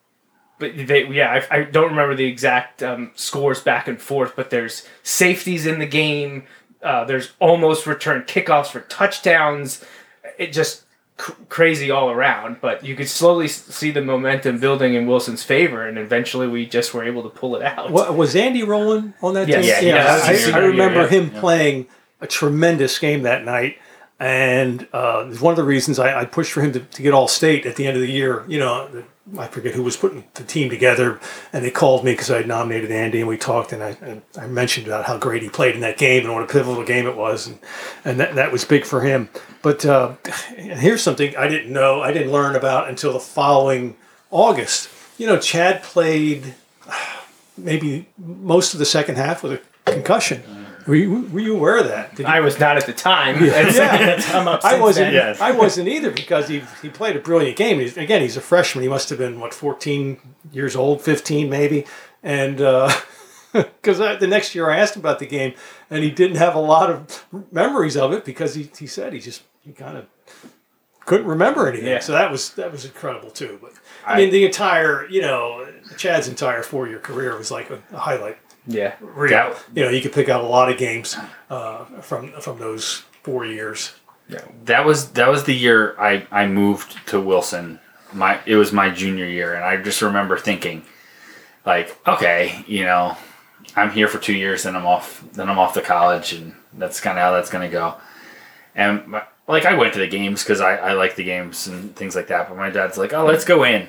[0.58, 4.50] but they yeah I, I don't remember the exact um, scores back and forth but
[4.50, 6.44] there's safeties in the game
[6.82, 9.84] uh, there's almost return kickoffs for touchdowns
[10.36, 10.84] it just
[11.18, 15.86] cr- crazy all around but you could slowly see the momentum building in wilson's favor
[15.86, 19.34] and eventually we just were able to pull it out What, was Andy Rowland on
[19.34, 19.64] that Yes.
[19.80, 19.88] team?
[19.88, 21.86] Yeah, yeah, that was his I, I remember year, him playing
[22.22, 23.76] a tremendous game that night.
[24.20, 27.28] And uh, one of the reasons I, I pushed for him to, to get all
[27.28, 28.44] state at the end of the year.
[28.48, 29.04] You know,
[29.36, 31.20] I forget who was putting the team together,
[31.52, 34.22] and they called me because I had nominated Andy, and we talked, and I, and
[34.38, 37.06] I mentioned about how great he played in that game and what a pivotal game
[37.06, 37.58] it was, and,
[38.04, 39.28] and that, that was big for him.
[39.60, 40.14] But uh,
[40.56, 43.96] here's something I didn't know, I didn't learn about until the following
[44.30, 44.88] August.
[45.18, 46.54] You know, Chad played
[47.56, 50.42] maybe most of the second half with a concussion.
[50.88, 52.14] Were you, were you aware of that?
[52.16, 53.96] Did you- i was not at the time It's- Yeah.
[54.16, 55.12] it's come up I wasn't.
[55.12, 55.40] Yes.
[55.40, 57.78] I wasn't either because he he played a brilliant game.
[57.78, 58.82] He's, again, he's a freshman.
[58.82, 60.18] He must have been what fourteen
[60.50, 61.84] years old, fifteen maybe,
[62.22, 62.90] and uh,
[63.52, 65.52] because the next year I asked him about the game,
[65.90, 69.20] and he didn't have a lot of memories of it because he, he said he
[69.20, 70.06] just he kind of
[71.04, 71.88] couldn't remember anything.
[71.88, 72.00] Yeah.
[72.00, 73.58] So that was that was incredible too.
[73.60, 73.72] But
[74.06, 75.66] I, I- mean, the entire you know
[75.96, 78.38] Chad's entire four year career was like a, a highlight
[78.68, 79.30] yeah real.
[79.30, 81.16] That- you know, you could pick out a lot of games
[81.50, 83.94] uh, from from those four years.
[84.28, 84.44] Yeah.
[84.66, 87.80] that was that was the year I, I moved to Wilson.
[88.12, 90.82] My it was my junior year, and I just remember thinking,
[91.64, 93.16] like, okay, you know,
[93.74, 97.00] I'm here for two years, then I'm off, then I'm off to college, and that's
[97.00, 97.94] kind of how that's gonna go.
[98.74, 101.96] And my, like, I went to the games because I, I like the games and
[101.96, 102.48] things like that.
[102.48, 103.88] But my dad's like, oh, let's go in.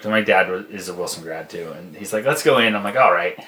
[0.00, 2.74] So my dad was, is a Wilson grad too, and he's like, let's go in.
[2.76, 3.42] I'm like, all right.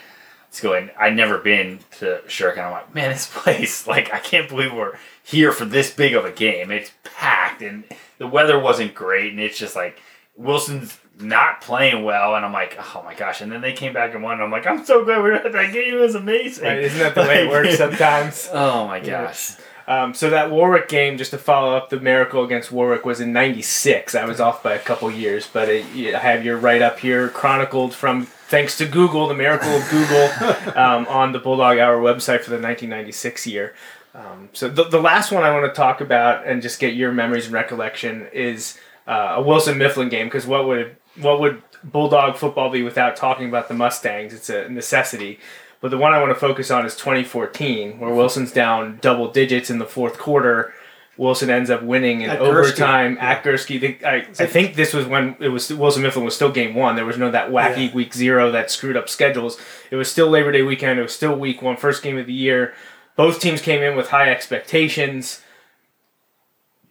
[0.49, 0.90] Let's go in.
[0.99, 4.72] I'd never been to Shirk, and I'm like, man, this place, like, I can't believe
[4.72, 6.70] we're here for this big of a game.
[6.70, 7.84] It's packed, and
[8.16, 10.01] the weather wasn't great, and it's just like
[10.36, 13.40] Wilson's not playing well, and I'm like, oh my gosh.
[13.40, 15.34] And then they came back and won, and I'm like, I'm so glad we were
[15.34, 15.94] at that game.
[15.94, 16.64] It was amazing.
[16.64, 19.57] Right, isn't that the way it works sometimes Oh my gosh.
[19.86, 23.32] Um, so that Warwick game, just to follow up the miracle against Warwick, was in
[23.32, 24.14] '96.
[24.14, 27.30] I was off by a couple years, but it, I have your write up here
[27.30, 32.40] chronicled from thanks to Google, the miracle of Google, um, on the Bulldog Hour website
[32.40, 33.74] for the 1996 year.
[34.14, 37.12] Um, so the, the last one I want to talk about and just get your
[37.12, 42.36] memories and recollection is uh, a Wilson Mifflin game because what would what would Bulldog
[42.36, 44.32] football be without talking about the Mustangs?
[44.32, 45.38] It's a necessity.
[45.80, 49.70] But the one I want to focus on is 2014, where Wilson's down double digits
[49.70, 50.72] in the fourth quarter.
[51.18, 52.46] Wilson ends up winning in At Gursky.
[52.46, 54.02] overtime at Gursky.
[54.04, 56.94] I, I think this was when it was Wilson Mifflin was still game one.
[56.96, 57.92] There was no that wacky Yeah.
[57.94, 59.60] week zero that screwed up schedules.
[59.90, 60.98] It was still Labor Day weekend.
[60.98, 62.72] It was still week one, first game of the year.
[63.16, 65.42] Both teams came in with high expectations.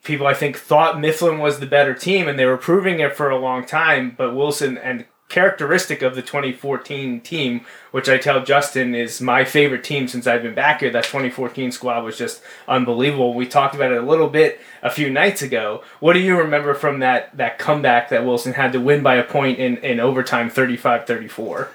[0.03, 3.29] People, I think, thought Mifflin was the better team, and they were proving it for
[3.29, 4.13] a long time.
[4.17, 7.61] But Wilson, and characteristic of the 2014 team,
[7.91, 11.71] which I tell Justin is my favorite team since I've been back here, that 2014
[11.71, 13.33] squad was just unbelievable.
[13.33, 15.83] We talked about it a little bit a few nights ago.
[15.99, 19.23] What do you remember from that, that comeback that Wilson had to win by a
[19.23, 21.71] point in, in overtime 35 34?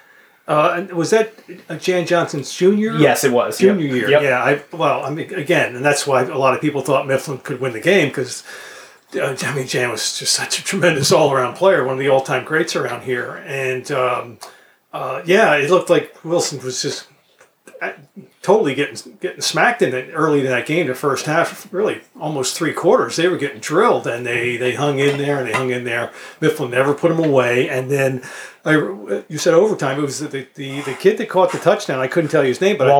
[0.49, 1.33] Uh, was that
[1.81, 2.97] Jan Johnson's junior?
[2.97, 3.59] Yes, it was.
[3.59, 3.95] junior Yep.
[3.95, 4.11] year.
[4.11, 4.23] Yep.
[4.23, 7.39] Yeah, I well, I mean, again, and that's why a lot of people thought Mifflin
[7.39, 8.43] could win the game because
[9.15, 12.75] I mean, Jan was just such a tremendous all-around player, one of the all-time greats
[12.77, 14.39] around here, and um,
[14.93, 17.07] uh, yeah, it looked like Wilson was just
[17.81, 17.93] uh,
[18.43, 20.87] totally getting getting smacked in it early in that game.
[20.87, 24.99] The first half, really almost three quarters, they were getting drilled, and they they hung
[24.99, 26.11] in there and they hung in there.
[26.41, 28.23] Mifflin never put them away, and then.
[28.65, 28.75] I,
[29.29, 29.99] you said overtime.
[29.99, 31.99] It was the, the the kid that caught the touchdown.
[31.99, 32.91] I couldn't tell you his name, but I-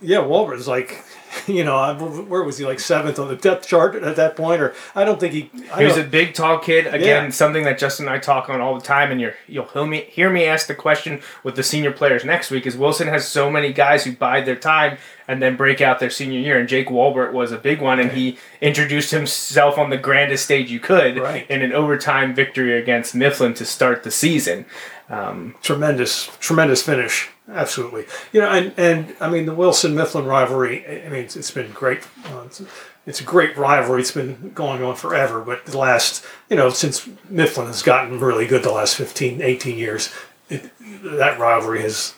[0.00, 1.04] yeah, Walbert was like,
[1.46, 2.64] you know, I- where was he?
[2.64, 5.50] Like seventh on the depth chart at that point, or I don't think he.
[5.72, 6.86] I He was a big, tall kid.
[6.86, 7.30] Again, Yeah.
[7.30, 10.00] something that Justin and I talk on all the time, and you're, you'll hear me,
[10.10, 12.66] hear me ask the question with the senior players next week.
[12.66, 16.10] Is Wilson has so many guys who bide their time and then break out their
[16.10, 19.96] senior year, and Jake Walbert was a big one, and he introduced himself on the
[19.96, 21.48] grandest stage you could Right.
[21.50, 24.66] in an overtime victory against Mifflin to start the season.
[25.08, 27.28] Um, tremendous, tremendous finish.
[27.48, 30.86] Absolutely, you know, and and I mean the Wilson Mifflin rivalry.
[30.86, 32.06] I mean, it's, it's been great.
[32.26, 32.62] Uh, it's,
[33.04, 34.00] it's a great rivalry.
[34.00, 38.46] It's been going on forever, but the last, you know, since Mifflin has gotten really
[38.46, 40.14] good the last 15, 18 years,
[40.48, 40.70] it,
[41.02, 42.14] that rivalry has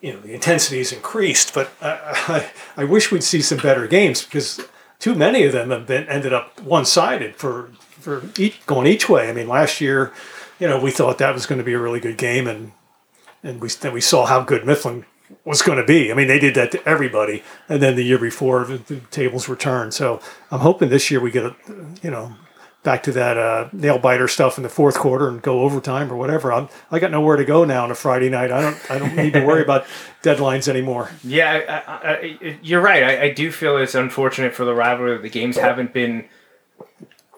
[0.00, 3.86] you know the intensity has increased, but I, I, I wish we'd see some better
[3.86, 4.60] games because
[4.98, 9.08] too many of them have been ended up one sided for for each, going each
[9.08, 9.30] way.
[9.30, 10.12] I mean, last year,
[10.60, 12.72] you know, we thought that was going to be a really good game, and
[13.44, 15.04] and we then we saw how good Mifflin
[15.44, 16.10] was going to be.
[16.10, 19.46] I mean, they did that to everybody, and then the year before the, the tables
[19.46, 19.94] were turned.
[19.94, 20.20] So
[20.50, 21.56] I'm hoping this year we get a
[22.02, 22.34] you know.
[22.82, 26.16] Back to that uh, nail biter stuff in the fourth quarter and go overtime or
[26.16, 26.52] whatever.
[26.52, 28.52] I'm, I got nowhere to go now on a Friday night.
[28.52, 28.90] I don't.
[28.90, 29.86] I don't need to worry about
[30.22, 31.10] deadlines anymore.
[31.22, 33.02] Yeah, I, I, I, you're right.
[33.02, 36.28] I, I do feel it's unfortunate for the rivalry that the games haven't been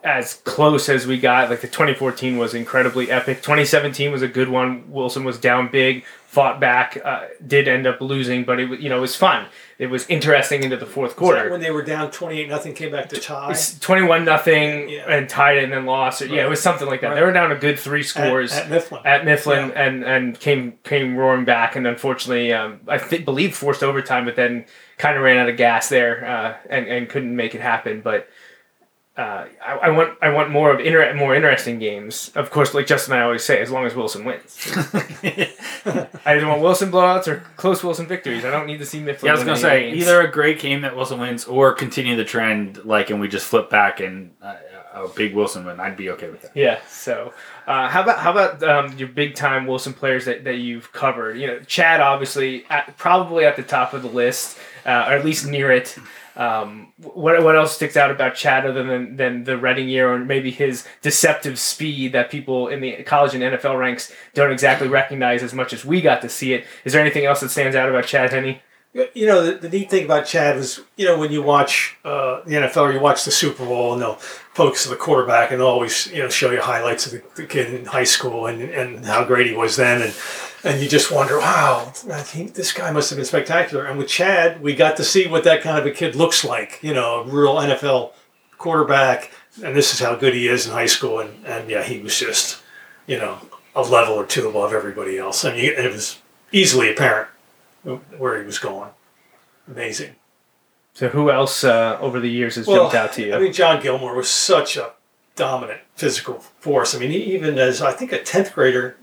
[0.06, 1.50] as close as we got.
[1.50, 3.38] Like the 2014 was incredibly epic.
[3.38, 4.84] 2017 was a good one.
[4.90, 8.88] Wilson was down big, fought back, uh, did end up losing, but it was you
[8.88, 9.46] know it was fun.
[9.78, 11.50] It was interesting into the fourth quarter.
[11.50, 13.52] when they were down twenty eight nothing, came back to tie.
[13.80, 15.04] 21 nothing Yeah.
[15.08, 16.22] and tied it and then lost.
[16.22, 17.14] Or, Yeah, it was something like that.
[17.14, 19.00] They were down a good three scores at, at Mifflin.
[19.04, 19.82] at Mifflin Yeah.
[19.82, 24.36] and and came came roaring back and unfortunately um, I th- believe forced overtime but
[24.36, 24.66] then
[24.98, 28.28] kind of ran out of gas there uh, and and couldn't make it happen but
[29.16, 32.86] uh, I, I want I want more of inter- more interesting games of course like
[32.86, 34.58] Justin and I always say as long as Wilson wins
[34.92, 35.48] I
[36.26, 39.32] either want Wilson blowouts or close Wilson victories I don't need to see Mifflin Yeah,
[39.32, 40.02] I was gonna say games.
[40.02, 43.46] either a great game that Wilson wins or continue the trend, like, and we just
[43.46, 44.56] flip back and uh,
[44.92, 45.78] a big Wilson win.
[45.80, 46.52] I'd be okay with that.
[46.54, 46.80] Yeah.
[46.88, 47.34] So,
[47.66, 51.36] uh, how about how about um, your big time Wilson players that, that you've covered?
[51.38, 55.24] You know, Chad obviously at, probably at the top of the list, uh, or at
[55.24, 55.96] least near it.
[56.36, 60.18] Um, what what else sticks out about Chad other than than the Reading year, or
[60.18, 65.42] maybe his deceptive speed that people in the college and NFL ranks don't exactly recognize
[65.42, 66.66] as much as we got to see it?
[66.84, 68.60] Is there anything else that stands out about Chad Henne?
[69.14, 72.40] You know, the, the neat thing about Chad was, you know, when you watch uh,
[72.46, 75.60] the NFL or you watch the Super Bowl and they'll focus on the quarterback and
[75.60, 78.62] they'll always, you know, show you highlights of the, the kid in high school and,
[78.62, 80.00] and how great he was then.
[80.00, 80.14] And,
[80.66, 83.84] and you just wonder, wow, I think this guy must have been spectacular.
[83.84, 86.80] And with Chad, we got to see what that kind of a kid looks like,
[86.82, 88.12] you know, a real NFL
[88.58, 89.30] quarterback.
[89.62, 91.20] And this is how good he is in high school.
[91.20, 92.62] And, and yeah, he was just,
[93.06, 93.38] you know,
[93.76, 95.44] a level or two above everybody else.
[95.44, 97.28] I mean, it was easily apparent
[98.18, 98.90] where he was going.
[99.68, 100.16] Amazing.
[100.94, 103.34] So, who else uh, over the years has jumped out to you?
[103.34, 104.92] I mean, John Gilmore was such a
[105.34, 106.94] dominant physical force.
[106.94, 108.96] I mean, he, even as I think a tenth grader,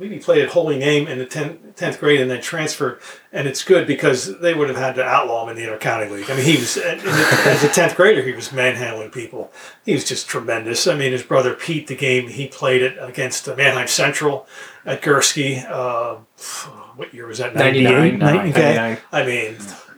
[0.00, 3.00] He played at Holy Name in the tenth grade and then transferred.
[3.32, 6.30] And it's good because they would have had to outlaw him in the intercounty league.
[6.30, 9.52] I mean, he was as a tenth grader, he was manhandling people.
[9.84, 10.86] He was just tremendous.
[10.86, 14.46] I mean, his brother Pete, the game he played it against uh, Manheim Central
[14.86, 15.68] at Gursky.
[15.70, 16.16] Uh,
[16.96, 17.54] what year was that?
[17.54, 18.50] 99, 98?
[18.50, 18.76] Okay.
[18.76, 18.98] 99.
[19.12, 19.56] I mean,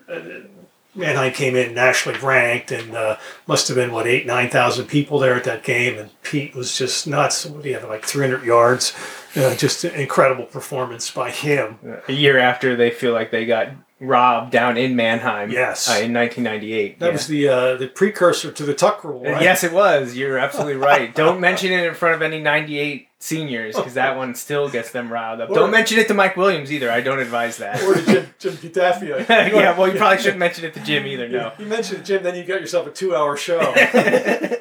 [0.08, 0.48] uh,
[0.94, 5.18] Manheim came in nationally ranked, and uh, must have been what eight, nine thousand people
[5.18, 7.46] there at that game, and Pete was just nuts.
[7.46, 8.92] What do you have like 300 yards?
[9.34, 11.78] Uh, just an incredible performance by him.
[12.08, 13.68] A year after they feel like they got
[14.00, 15.50] robbed down in Manheim.
[15.50, 15.88] Yes.
[15.88, 16.98] uh, in 1998.
[16.98, 17.12] That yeah.
[17.12, 19.40] was the uh, the precursor to the Tuck rule, right?
[19.42, 20.16] Yes, it was.
[20.16, 21.14] You're absolutely right.
[21.14, 25.10] Don't mention it in front of any 98 seniors because that one still gets them
[25.12, 25.48] riled up.
[25.50, 26.90] Or- Don't mention it to Mike Williams either.
[26.90, 27.80] I don't advise that.
[27.84, 29.28] Or to Jim, Jim Gaddafi.
[29.28, 31.28] yeah, well, you probably shouldn't mention it to Jim either.
[31.28, 31.52] No.
[31.58, 33.60] You mentioned it to Jim, then you got yourself a two-hour show.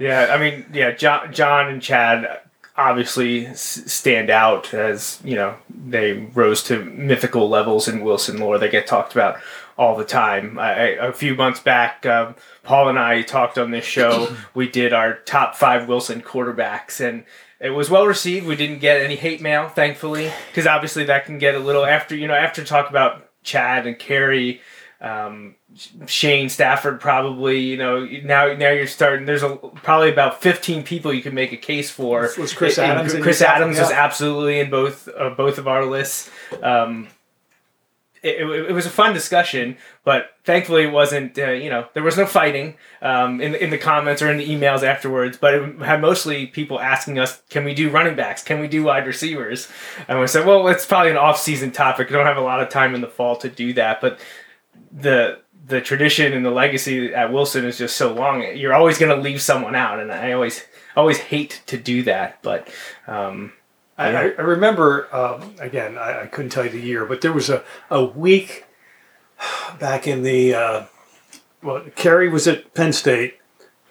[0.00, 2.40] Yeah, I mean, yeah, John, John and Chad
[2.78, 8.56] obviously stand out as you know they rose to mythical levels in Wilson lore.
[8.56, 9.38] They get talked about
[9.76, 10.58] all the time.
[10.58, 14.34] I, a few months back, um, Paul and I talked on this show.
[14.54, 17.24] we did our top five Wilson quarterbacks, and
[17.60, 18.46] it was well received.
[18.46, 22.16] We didn't get any hate mail, thankfully, because obviously that can get a little after
[22.16, 24.60] you know after talk about Chad and Kerry.
[25.00, 25.56] Um,
[26.06, 31.12] Shane Stafford probably you know now now you're starting there's a probably about 15 people
[31.12, 33.40] you can make a case for Was Chris And Adams in Chris?
[33.42, 33.88] Adams Yeah.
[33.92, 36.30] absolutely in both uh, both of our lists
[36.62, 37.08] um,
[38.20, 42.02] it, it, it was a fun discussion but thankfully it wasn't uh, you know there
[42.02, 45.54] was no fighting um, in, the, in the comments or in the emails afterwards but
[45.54, 49.06] it had mostly people asking us can we do running backs can we do wide
[49.06, 49.68] receivers
[50.08, 52.68] and we said well it's probably an off-season topic we don't have a lot of
[52.68, 54.18] time in the fall to do that but
[54.90, 55.38] the
[55.68, 58.42] the tradition and the legacy at Wilson is just so long.
[58.56, 60.64] You're always going to leave someone out, and I always
[60.96, 62.42] always hate to do that.
[62.42, 62.68] But
[63.06, 63.52] um,
[63.96, 67.32] I, I I remember, um, again, I, I couldn't tell you the year, but there
[67.32, 68.64] was a, a week
[69.78, 70.84] back in the, uh,
[71.62, 73.38] well, Kerry was at Penn State,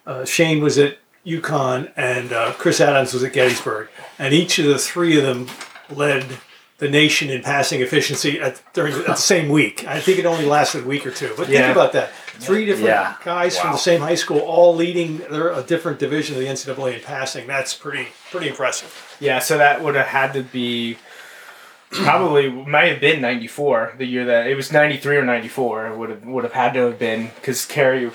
[0.05, 3.89] uh, Shane was at UConn, and uh, Chris Adams was at Gettysburg.
[4.17, 5.47] And each of the three of them
[5.89, 6.25] led
[6.80, 9.84] the nation in passing efficiency at, during the, at the same week.
[9.88, 11.34] I think it only lasted a week or two.
[11.36, 11.61] But Yeah.
[11.61, 12.11] think about that.
[12.39, 13.15] Three different Yeah.
[13.25, 16.93] guys from the same high school, all leading their, a different division of the NCAA
[16.93, 17.47] in passing.
[17.47, 19.15] That's pretty pretty impressive.
[19.19, 20.97] yeah, so that would have had to be
[21.89, 25.93] probably might have been '94, the year that it was '93 or '94.
[25.95, 28.11] Would have would have had to have been because Kerry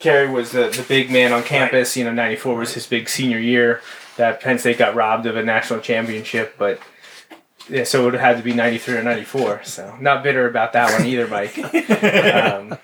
[0.00, 1.96] Kerry was the, the big man on campus.
[1.96, 3.80] You know, '94 was his big senior year
[4.16, 6.80] that Penn State got robbed of a national championship, but.
[7.68, 9.64] Yeah, so it would have had to be 93 or 94.
[9.64, 11.58] So, not bitter about that one either, Mike.
[12.44, 12.78] um,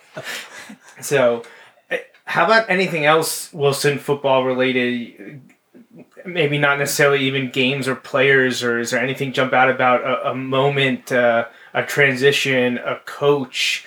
[1.01, 1.45] so,
[1.91, 5.41] eh, how about anything else Wilson football related?
[6.24, 10.30] Maybe not necessarily even games or players, or is there anything jump out about a,
[10.30, 13.87] a moment, uh, a transition, a coach,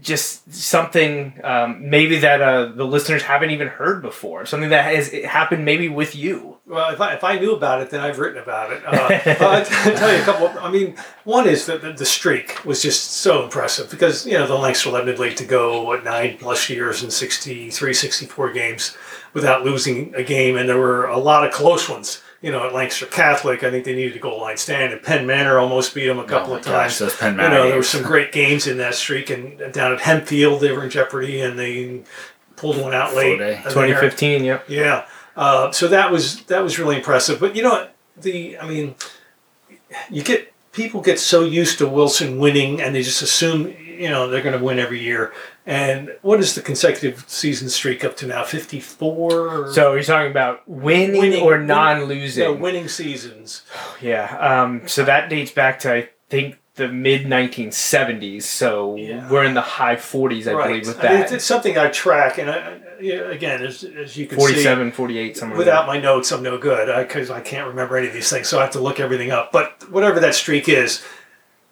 [0.00, 5.12] just something um, maybe that uh, the listeners haven't even heard before, something that has
[5.12, 6.58] happened maybe with you?
[6.66, 8.82] Well, if I, if I knew about it, then I've written about it.
[8.86, 10.48] Uh, I'll tell you a couple.
[10.60, 14.46] I mean, one is that the, the streak was just so impressive because, you know,
[14.46, 18.96] the Lancaster Lebanon League to go, what, nine plus years and 63, 64 games
[19.34, 20.56] without losing a game.
[20.56, 22.22] And there were a lot of close ones.
[22.42, 24.92] You know, at Lancaster Catholic, I think they needed a goal line stand.
[24.92, 26.98] And Penn Manor almost beat them a couple my of gosh, times.
[26.98, 29.30] those Penn you know, there were some great games in that streak.
[29.30, 32.02] And down at Hempfield, they were in jeopardy and they
[32.56, 33.38] pulled one out late.
[33.38, 33.54] day.
[33.54, 34.64] And there- 2015, yep.
[34.68, 35.06] yeah.
[35.36, 37.40] Uh, so that was that was really impressive.
[37.40, 38.96] But you know the I mean,
[40.10, 44.28] you get people get so used to Wilson winning, and they just assume you know
[44.28, 45.32] they're going to win every year.
[45.64, 48.42] And what is the consecutive season streak up to now?
[48.44, 49.72] Fifty four.
[49.72, 52.42] So you're talking about winning, Winning- or non-losing?
[52.44, 53.62] no, winning seasons.
[54.02, 54.36] Yeah.
[54.38, 58.42] Um, so that dates back to I think the mid 1970s.
[58.42, 59.30] So Yeah.
[59.30, 61.22] we're in the high 40s, I believe, with I mean, that.
[61.24, 64.92] it's, it's something I track, and I, I- again, as, as you can see, 47,
[64.92, 65.58] 48, somewhere.
[65.58, 68.48] Without my notes, I'm no good because I can't remember any of these things.
[68.48, 69.52] So I have to look everything up.
[69.52, 71.04] But whatever that streak is,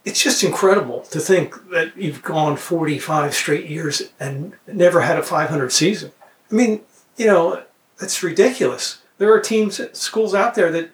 [0.05, 5.23] it's just incredible to think that you've gone 45 straight years and never had a
[5.23, 6.13] 500 season.
[6.51, 6.81] I mean,
[7.17, 7.63] you know,
[7.99, 9.03] that's ridiculous.
[9.19, 10.91] There are teams, schools out there that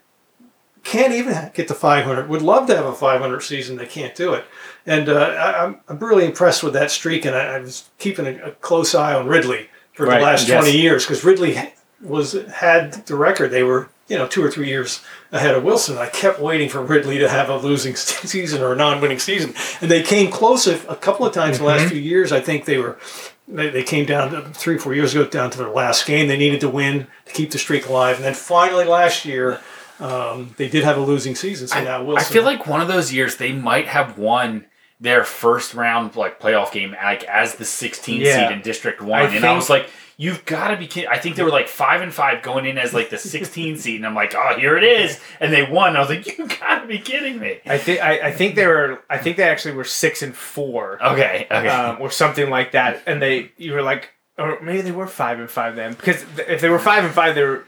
[0.82, 2.28] can't even get to 500.
[2.28, 3.76] Would love to have a 500 season.
[3.76, 4.44] They can't do it.
[4.84, 7.24] And uh, I, I'm, I'm really impressed with that streak.
[7.24, 10.48] And I, I was keeping a, a close eye on Ridley for Right, the last
[10.48, 10.62] yes.
[10.62, 11.56] 20 years because Ridley
[12.02, 13.50] was had the record.
[13.50, 15.02] They were you know two or three years
[15.32, 15.98] ahead of Wilson.
[15.98, 19.90] I kept waiting for Ridley to have a losing season or a non-winning season, and
[19.90, 22.32] they came close a, a couple of times in the last few years.
[22.32, 22.98] I think they were
[23.48, 26.28] they, they came down to three four years ago down to their last game.
[26.28, 29.60] They needed to win to keep the streak alive, and then finally last year.
[29.98, 33.14] Um, they did have a losing season, so now I feel like one of those
[33.14, 34.66] years they might have won
[35.00, 38.48] their first round like playoff game like as the 16 Yeah.
[38.48, 41.18] seed in District One, I and I was like, "You've got to be kidding!" I
[41.18, 44.06] think they were like five and five going in as like the 16 seed, and
[44.06, 45.96] I'm like, "Oh, here it is!" And they won.
[45.96, 48.66] I was like, "You got to be kidding me!" I think I, I think they
[48.66, 51.02] were I think they actually were six and four.
[51.02, 51.68] Okay, okay.
[51.68, 53.02] um, or something like that.
[53.06, 55.94] And they, you were like, or maybe they were five and five then.
[55.94, 57.64] Because if they were five and five, they were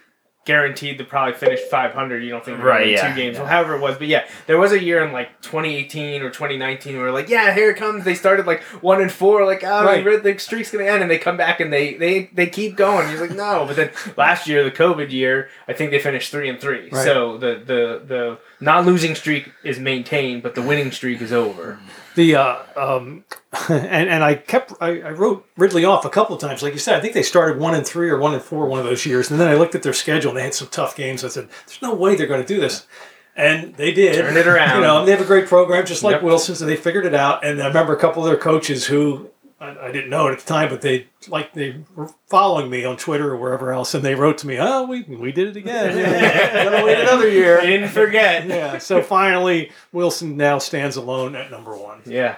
[0.48, 2.24] guaranteed to probably finish 500.
[2.24, 3.42] You don't think Right, yeah, two games, yeah.
[3.42, 3.98] well, however it was.
[3.98, 7.70] But yeah, there was a year in like 2018 or 2019 where like, yeah, here
[7.70, 8.04] it comes.
[8.04, 10.02] They started like one and four, like oh, Right.
[10.02, 13.08] the the streak's gonna end, and they come back and they they they keep going.
[13.10, 16.48] He's like, no, but then last year, the COVID year, I think they finished three
[16.48, 16.88] and three.
[16.90, 17.04] Right.
[17.04, 21.78] So the the the not losing streak is maintained, but the winning streak is over.
[22.18, 23.22] The uh, um,
[23.68, 26.64] and and I kept I, I wrote Ridley off a couple of times.
[26.64, 28.80] Like you said, I think they started one and three or one and four one
[28.80, 30.96] of those years, and then I looked at their schedule and they had some tough
[30.96, 31.22] games.
[31.22, 32.88] I said, "There's no way they're going to do this,"
[33.36, 34.16] and they did.
[34.16, 34.74] Turned it around.
[34.80, 36.22] You know, they have a great program, just like Yep.
[36.24, 37.44] Wilson, so they figured it out.
[37.44, 39.30] And I remember a couple of their coaches who.
[39.60, 42.84] I, I didn't know it at the time, but they like they were following me
[42.84, 45.56] on Twitter or wherever else, and they wrote to me, "Oh, we we did it
[45.56, 45.94] again.
[46.70, 48.46] Gotta wait another year." They didn't forget.
[48.46, 48.78] Yeah.
[48.78, 52.02] So finally, Wilson now stands alone at number one.
[52.06, 52.36] Yeah.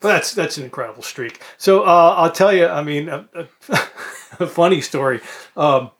[0.00, 1.42] But that's that's an incredible streak.
[1.58, 2.66] So uh, I'll tell you.
[2.66, 3.46] I mean, a, a,
[4.40, 5.20] a funny story.
[5.56, 5.90] Um,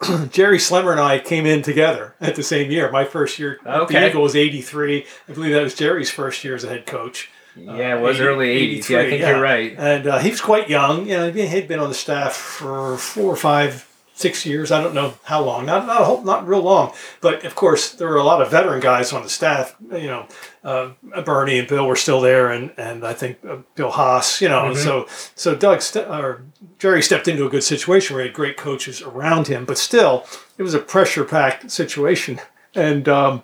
[0.30, 2.90] Jerry Slemmer and I came in together at the same year.
[2.90, 4.08] My first year at the Okay.
[4.08, 5.06] Eagle was '83.
[5.28, 7.30] I believe that was Jerry's first year as a head coach.
[7.56, 8.88] Yeah, it was 80 early 80s.
[8.88, 9.30] Yeah, I 83, think yeah.
[9.30, 9.74] you're right.
[9.76, 11.06] And uh, he was quite young.
[11.06, 14.72] You know, he had been on the staff for four or five, six years.
[14.72, 15.66] I don't know how long.
[15.66, 16.92] Not not a whole, not real long.
[17.20, 19.76] But of course, there were a lot of veteran guys on the staff.
[19.90, 20.26] You know,
[20.64, 20.90] uh,
[21.24, 24.40] Bernie and Bill were still there, and and I think uh, Bill Haas.
[24.40, 26.44] You know, so so Doug ste- or
[26.78, 29.64] Jerry stepped into a good situation where he had great coaches around him.
[29.66, 30.24] But still,
[30.56, 32.40] it was a pressure packed situation,
[32.74, 33.08] and.
[33.08, 33.42] Um,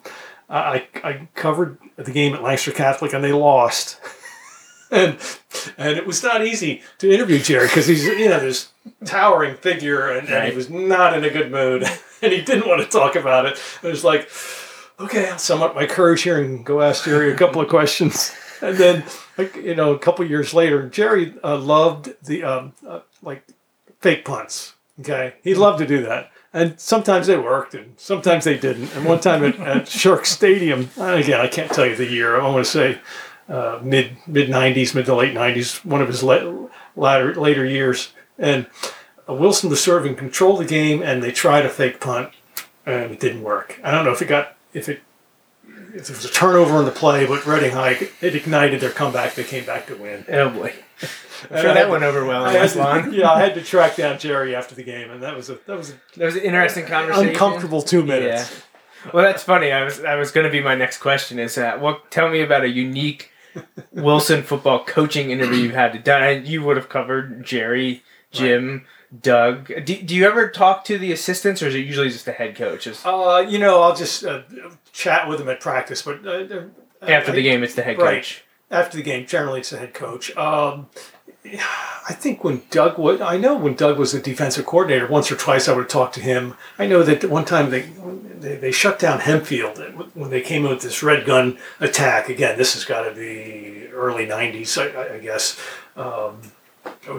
[0.49, 4.01] I, I covered the game at Lancaster Catholic and they lost.
[4.91, 5.19] and
[5.77, 8.71] and it was not easy to interview Jerry because he's you know this
[9.05, 11.83] towering figure and, and he was not in a good mood
[12.23, 13.61] and he didn't want to talk about it.
[13.83, 14.31] It was like,
[14.99, 18.35] okay, I'll sum up my courage here and go ask Jerry a couple of questions.
[18.61, 19.05] And then
[19.37, 23.45] like, you know a couple of years later, Jerry uh, loved the um, uh, like
[24.01, 24.75] fake punts.
[24.99, 26.33] Okay, he loved to do that.
[26.53, 28.95] And sometimes they worked, and sometimes they didn't.
[28.97, 32.41] And one time at, at Shark Stadium, again, I can't tell you the year.
[32.41, 32.99] I want to say
[33.49, 38.13] uh, mid mid '90s, mid to late '90s, one of his la- latter later years.
[38.39, 38.67] And
[39.29, 42.33] uh, Wilson was serving control the game, and they tried a fake punt,
[42.87, 43.79] and it didn't work.
[43.85, 45.03] I don't know if it got if it
[45.95, 49.35] if there was a turnover on the play, but Reading High it ignited their comeback.
[49.35, 50.25] They came back to win.
[50.31, 50.75] Oh boy.
[51.01, 51.09] I'm
[51.63, 53.13] sure that had- went over well I in had to- Lawn.
[53.13, 55.77] yeah, I had to track down Jerry after the game, and that was a that
[55.77, 57.29] was an That was an interesting conversation.
[57.31, 58.51] uncomfortable two minutes.
[59.05, 59.11] Yeah.
[59.13, 59.71] Well, that's funny.
[59.71, 61.39] I was I was going to be my next question.
[61.39, 62.11] Is that what?
[62.11, 63.31] Tell me about a unique
[63.93, 66.23] Wilson football coaching interview you had to done.
[66.23, 68.85] And You would have covered Jerry, Jim,
[69.23, 69.69] Doug.
[69.85, 72.57] Do, do you ever talk to the assistants, or is it usually just the head
[72.57, 73.01] coaches?
[73.05, 74.43] Uh, you know, I'll just uh,
[74.93, 76.63] chat with them at practice, but uh,
[77.03, 78.17] After I- the game, it's the head right.
[78.17, 78.43] coach.
[78.71, 80.35] After the game, generally it's the head coach.
[80.37, 80.89] Um,
[81.45, 85.37] I think when Doug was, I know when Doug was the defensive coordinator, once or
[85.37, 86.55] twice I would talk to him.
[86.79, 87.89] I know that one time they
[88.39, 89.79] they, they shut down Hempfield
[90.15, 92.29] when they came with this red gun attack.
[92.29, 95.59] Again, this has got to be early '90s, I, I guess.
[95.97, 96.41] Um,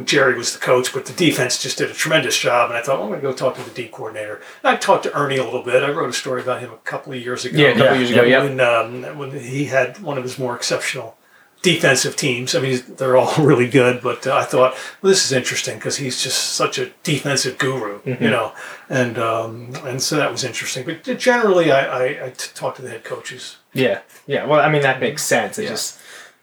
[0.06, 2.70] Jerry was the coach, but the defense just did a tremendous job.
[2.70, 4.36] And I thought, well, I'm going to go talk to the D coordinator.
[4.64, 5.84] And I talked to Ernie a little bit.
[5.84, 7.58] I wrote a story about him a couple of years ago.
[7.58, 8.24] Yeah, a couple Yeah, years ago.
[8.24, 8.44] Yep.
[8.44, 11.16] When, um, when he had one of his more exceptional
[11.62, 12.56] defensive teams.
[12.56, 15.98] I mean, they're all really good, but uh, I thought, well, this is interesting because
[15.98, 18.54] he's just such a defensive guru, you know,
[18.90, 20.86] and um, and so that was interesting.
[20.86, 23.58] But generally, I, I, I t- talk to the head coaches.
[23.74, 24.46] Yeah, yeah.
[24.46, 25.60] Well, I mean that makes sense.
[25.60, 25.70] It Yeah.
[25.70, 26.00] just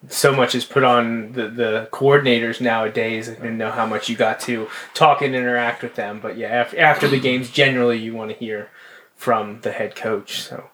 [0.09, 3.29] so much is put on the the coordinators nowadays.
[3.29, 6.49] I didn't know how much you got to talk and interact with them, but yeah,
[6.49, 8.69] after, after the games, generally you want to hear
[9.17, 10.43] from the head coach.
[10.43, 10.69] So,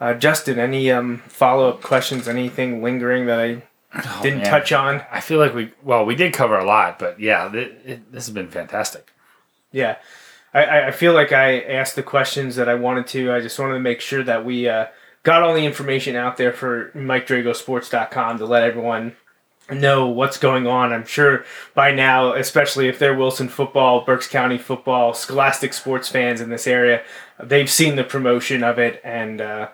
[0.00, 2.28] uh, Justin, any um, follow up questions?
[2.28, 3.62] Anything lingering that I
[4.22, 4.46] didn't man.
[4.50, 5.02] touch on?
[5.10, 8.26] I feel like we well we did cover a lot, but yeah, th- it, this
[8.26, 9.12] has been fantastic.
[9.72, 9.96] Yeah.
[10.54, 13.32] I- I, I feel like I asked the questions that I wanted to.
[13.32, 14.86] I just wanted to make sure that we uh,
[15.22, 19.16] got all the information out there for MikeDragosports.com to let everyone
[19.70, 20.92] know what's going on.
[20.92, 21.44] I'm sure
[21.74, 26.66] by now, especially if they're Wilson football, Berks County football, Scholastic sports fans in this
[26.66, 27.02] area,
[27.42, 29.00] they've seen the promotion of it.
[29.04, 29.68] And, uh,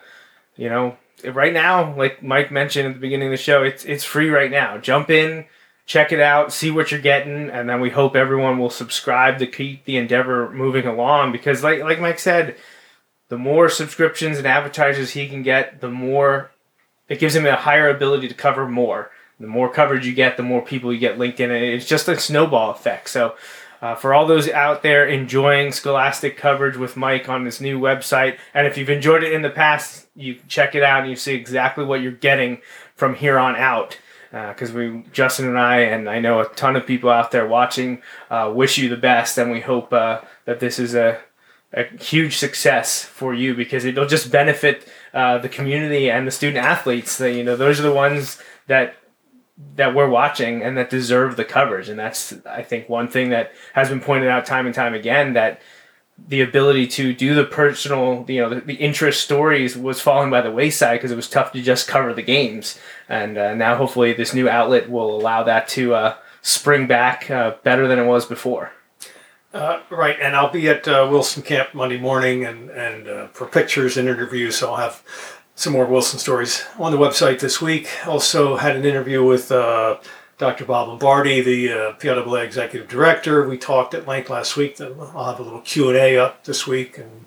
[0.57, 4.05] you know, right now, like Mike mentioned at the beginning of the show, it's, it's
[4.05, 4.79] free right now.
[4.79, 5.47] Jump in,
[5.87, 9.47] check it out, see what you're getting, and then we hope everyone will subscribe to
[9.47, 11.33] keep the endeavor moving along.
[11.33, 12.57] Because, like like Mike said,
[13.29, 16.51] the more subscriptions and advertisers he can get, the more
[17.09, 19.11] it gives him a higher ability to cover more.
[19.41, 21.51] The more coverage you get, the more people you get linked in.
[21.51, 23.09] It's just a snowball effect.
[23.09, 23.35] So.
[23.81, 28.39] Uh, for all those out there enjoying Scholastic coverage with Mike on this new website,
[28.55, 31.35] and if you've enjoyed it in the past, you check it out and you see
[31.35, 32.61] exactly what you're getting
[32.95, 33.99] from here on out.
[34.31, 38.03] because we Justin and I and I know a ton of people out there watching
[38.31, 41.21] uh, wish you the best, and we hope uh, that this is a
[41.75, 46.65] a huge success for you because it'll just benefit uh, the community and the student
[46.65, 47.17] athletes.
[47.19, 48.97] That you know, those are the ones that
[49.77, 51.89] that we're watching and that deserve the coverage.
[51.89, 55.35] And that's I think one thing that has been pointed out time and time again
[55.35, 55.61] that
[56.29, 60.41] the ability to do the personal, you know, the, the interest stories was falling by
[60.41, 62.79] the wayside because it was tough to just cover the games.
[63.09, 67.57] And uh, now hopefully this new outlet will allow that to uh, spring back uh,
[67.63, 68.73] better than it was before.
[69.53, 73.47] Uh, right, and I'll be at uh, Wilson Camp Monday morning, and and uh, for
[73.47, 75.03] pictures and interviews, so I'll have
[75.55, 77.91] some more Wilson stories on the website this week.
[78.07, 79.53] Also had an interview with
[80.43, 80.65] Dr.
[80.65, 83.49] Bob Lombardi, the uh, PIAA executive director.
[83.49, 84.77] We talked at length last week.
[84.79, 87.27] That I'll have a little Q and A up this week, and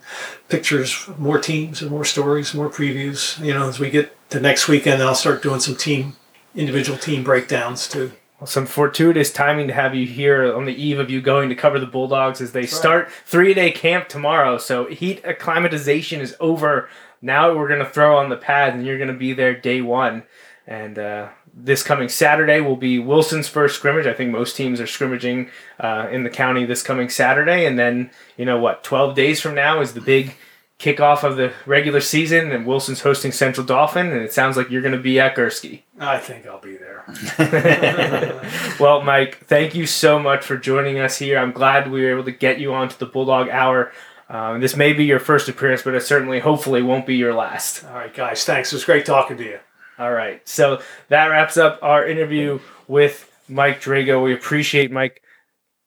[0.49, 3.41] pictures, more teams, and more stories, more previews.
[3.41, 6.17] You know, as we get to next weekend, I'll start doing some team,
[6.55, 8.11] individual team breakdowns too
[8.43, 11.79] some fortuitous timing to have you here on the eve of you going to cover
[11.79, 13.13] the Bulldogs as they That's start right.
[13.25, 14.57] three day camp tomorrow.
[14.57, 16.89] So heat acclimatization is over.
[17.21, 20.23] Now we're gonna throw on the pad, and you're gonna be there day one.
[20.67, 24.05] And uh, this coming Saturday will be Wilson's first scrimmage.
[24.05, 25.49] I think most teams are scrimmaging
[25.79, 28.83] uh, in the county this coming Saturday, and then you know what?
[28.83, 30.35] Twelve days from now is the big
[30.79, 34.81] kickoff of the regular season, and Wilson's hosting Central Dauphin, and it sounds like you're
[34.81, 35.83] going to be at Gursky.
[35.99, 37.05] I think I'll be there.
[38.79, 41.37] well, Mike, thank you so much for joining us here.
[41.37, 43.93] I'm glad we were able to get you onto the Bulldog Hour.
[44.27, 47.85] Um, this may be your first appearance, but it certainly, hopefully, won't be your last.
[47.85, 48.43] All right, guys.
[48.43, 48.73] Thanks.
[48.73, 49.59] It was great talking to you.
[49.97, 50.45] All right.
[50.47, 54.23] So that wraps up our interview with Mike Drago.
[54.23, 55.21] We appreciate Mike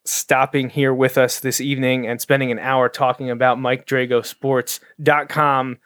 [0.04, 5.78] stopping here with us this evening and spending an hour talking about MikeDragosports.com.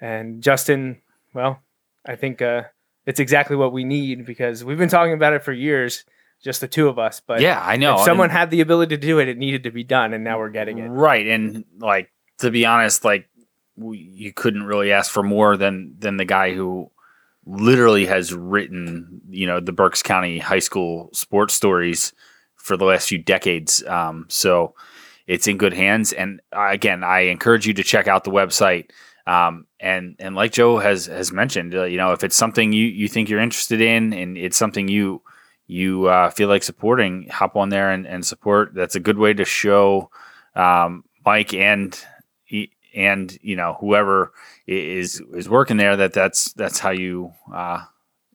[0.00, 1.02] And Justin,
[1.32, 1.60] well,
[2.06, 2.62] I think uh,
[3.06, 6.04] it's exactly what we need because we've been talking about it for years,
[6.42, 7.20] just the two of us.
[7.26, 7.96] But yeah, I know.
[7.96, 10.22] If someone and, had the ability to do it, it needed to be done, and
[10.22, 10.88] now we're getting it.
[10.88, 11.26] Right.
[11.26, 13.28] And like, to be honest, like,
[13.76, 16.92] we, you couldn't really ask for more than than the guy who
[17.46, 22.12] literally has written, you know, the Berks County high school sports stories
[22.56, 23.84] for the last few decades.
[23.86, 24.74] Um, so
[25.26, 26.12] it's in good hands.
[26.12, 28.90] And again, I encourage you to check out the website.
[29.26, 32.86] Um, and and like Joe has has mentioned, uh, you know, if it's something you
[32.86, 35.22] you think you're interested in, and it's something you
[35.66, 38.74] you uh, feel like supporting, hop on there and, and support.
[38.74, 40.10] That's a good way to show
[40.54, 41.98] um, Mike and
[42.94, 44.32] and you know whoever
[44.66, 47.84] is is working there that that's that's how you uh,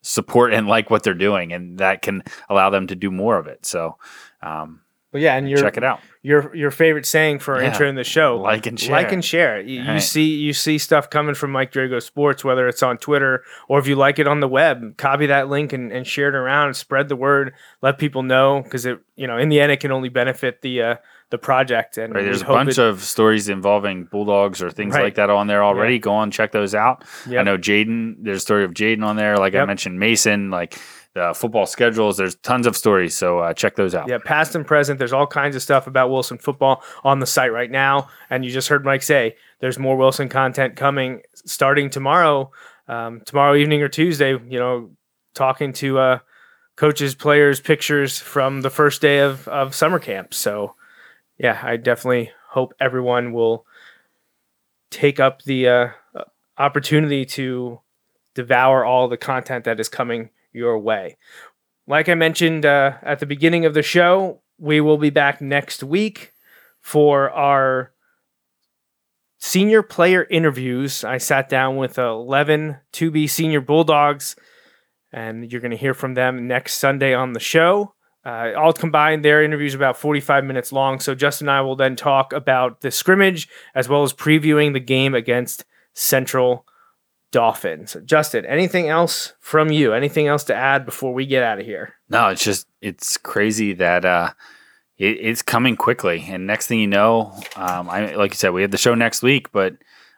[0.02, 3.48] support and like what they're doing, and that can allow them to do more of
[3.48, 3.66] it.
[3.66, 3.98] So,
[4.42, 4.82] um,
[5.12, 6.02] but yeah, and your, check it out.
[6.22, 7.68] Your your favorite saying for yeah.
[7.68, 9.60] entering the show, like and share, like and share.
[9.60, 9.96] You, right.
[9.96, 13.80] you, see you see stuff coming from Mike Drago Sports, whether it's on Twitter or
[13.80, 16.76] if you like it on the web, copy that link and, and share it around,
[16.76, 19.92] spread the word, let people know because it you know in the end it can
[19.92, 20.96] only benefit the uh,
[21.30, 21.98] the project.
[21.98, 25.04] And right, there's a bunch it, of stories involving bulldogs or things right.
[25.04, 25.96] like that on there already.
[25.96, 26.00] Yeah.
[26.00, 27.04] Go on, check those out.
[27.28, 27.40] Yep.
[27.40, 28.16] I know Jaden.
[28.20, 29.38] There's a story of Jaden on there.
[29.38, 29.64] Like yep.
[29.64, 30.50] I mentioned, Mason.
[30.50, 30.80] Like
[31.14, 32.18] the football schedules.
[32.18, 34.08] There's tons of stories, so uh, check those out.
[34.08, 35.00] Yeah, past and present.
[35.00, 38.10] There's all kinds of stuff about Wilson football on the site right now.
[38.30, 42.52] And you just heard Mike say there's more Wilson content coming starting tomorrow,
[42.88, 44.32] um, tomorrow evening or Tuesday.
[44.32, 44.92] You know,
[45.34, 46.20] talking to uh,
[46.76, 50.34] coaches, players, pictures from the first day of, of summer camp.
[50.34, 50.76] So
[51.40, 53.66] yeah, I definitely hope everyone will
[54.92, 55.88] take up the uh,
[56.58, 57.80] opportunity to
[58.36, 61.18] devour all the content that is coming your way.
[61.88, 65.84] Like I mentioned uh, at the beginning of the show, we will be back next
[65.84, 66.34] week
[66.82, 67.94] for our
[69.38, 71.04] senior player interviews.
[71.04, 74.36] I sat down with 11 to be senior Bulldogs,
[75.12, 77.94] and you're going to hear from them next Sunday on the show.
[78.30, 81.00] Uh, all combined, their interviews about 45 minutes long.
[81.00, 84.80] So Justin and I will then talk about the scrimmage as well as previewing the
[84.80, 86.64] game against Central
[87.32, 87.98] Dauphins.
[88.06, 89.94] Justin, anything else from you?
[89.94, 91.96] Anything else to add before we get out of here?
[92.08, 94.32] No, it's just it's crazy that uh,
[95.00, 98.62] it, it's coming quickly, and next thing you know, um, I like you said, we
[98.62, 99.76] have the show next week, but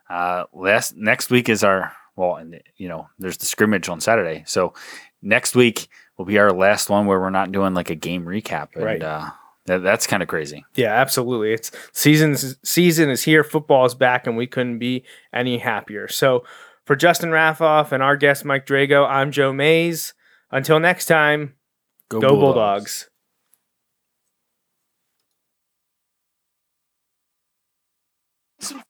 [0.09, 4.43] uh, last next week is our well, and you know, there's the scrimmage on Saturday,
[4.45, 4.73] so
[5.21, 5.87] next week
[6.17, 8.69] will be our last one where we're not doing like a game recap.
[8.75, 9.01] And, right.
[9.01, 9.29] Uh,
[9.65, 10.65] that, that's kind of crazy.
[10.75, 11.53] Yeah, absolutely.
[11.53, 13.43] It's season's season is here.
[13.43, 16.07] Football is back, and we couldn't be any happier.
[16.07, 16.43] So,
[16.85, 20.13] for Justin Raffoff and our guest Mike Drago, I'm Joe Mays.
[20.49, 21.53] Until next time,
[22.09, 23.07] go, go Bulldogs.
[28.59, 28.81] Bulldogs.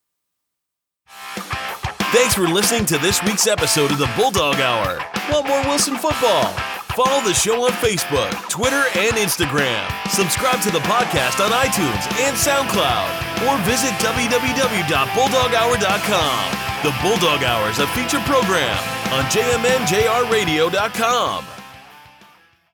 [2.14, 5.00] Thanks for listening to this week's episode of the Bulldog Hour.
[5.32, 6.54] Want more Wilson football?
[6.96, 9.88] Follow the show on Facebook, Twitter, and Instagram.
[10.10, 16.58] Subscribe to the podcast on iTunes and SoundCloud, or visit www.bulldoghour.com.
[16.84, 18.78] The Bulldog Hour is a feature program
[19.14, 21.46] on jmnjrradio.com.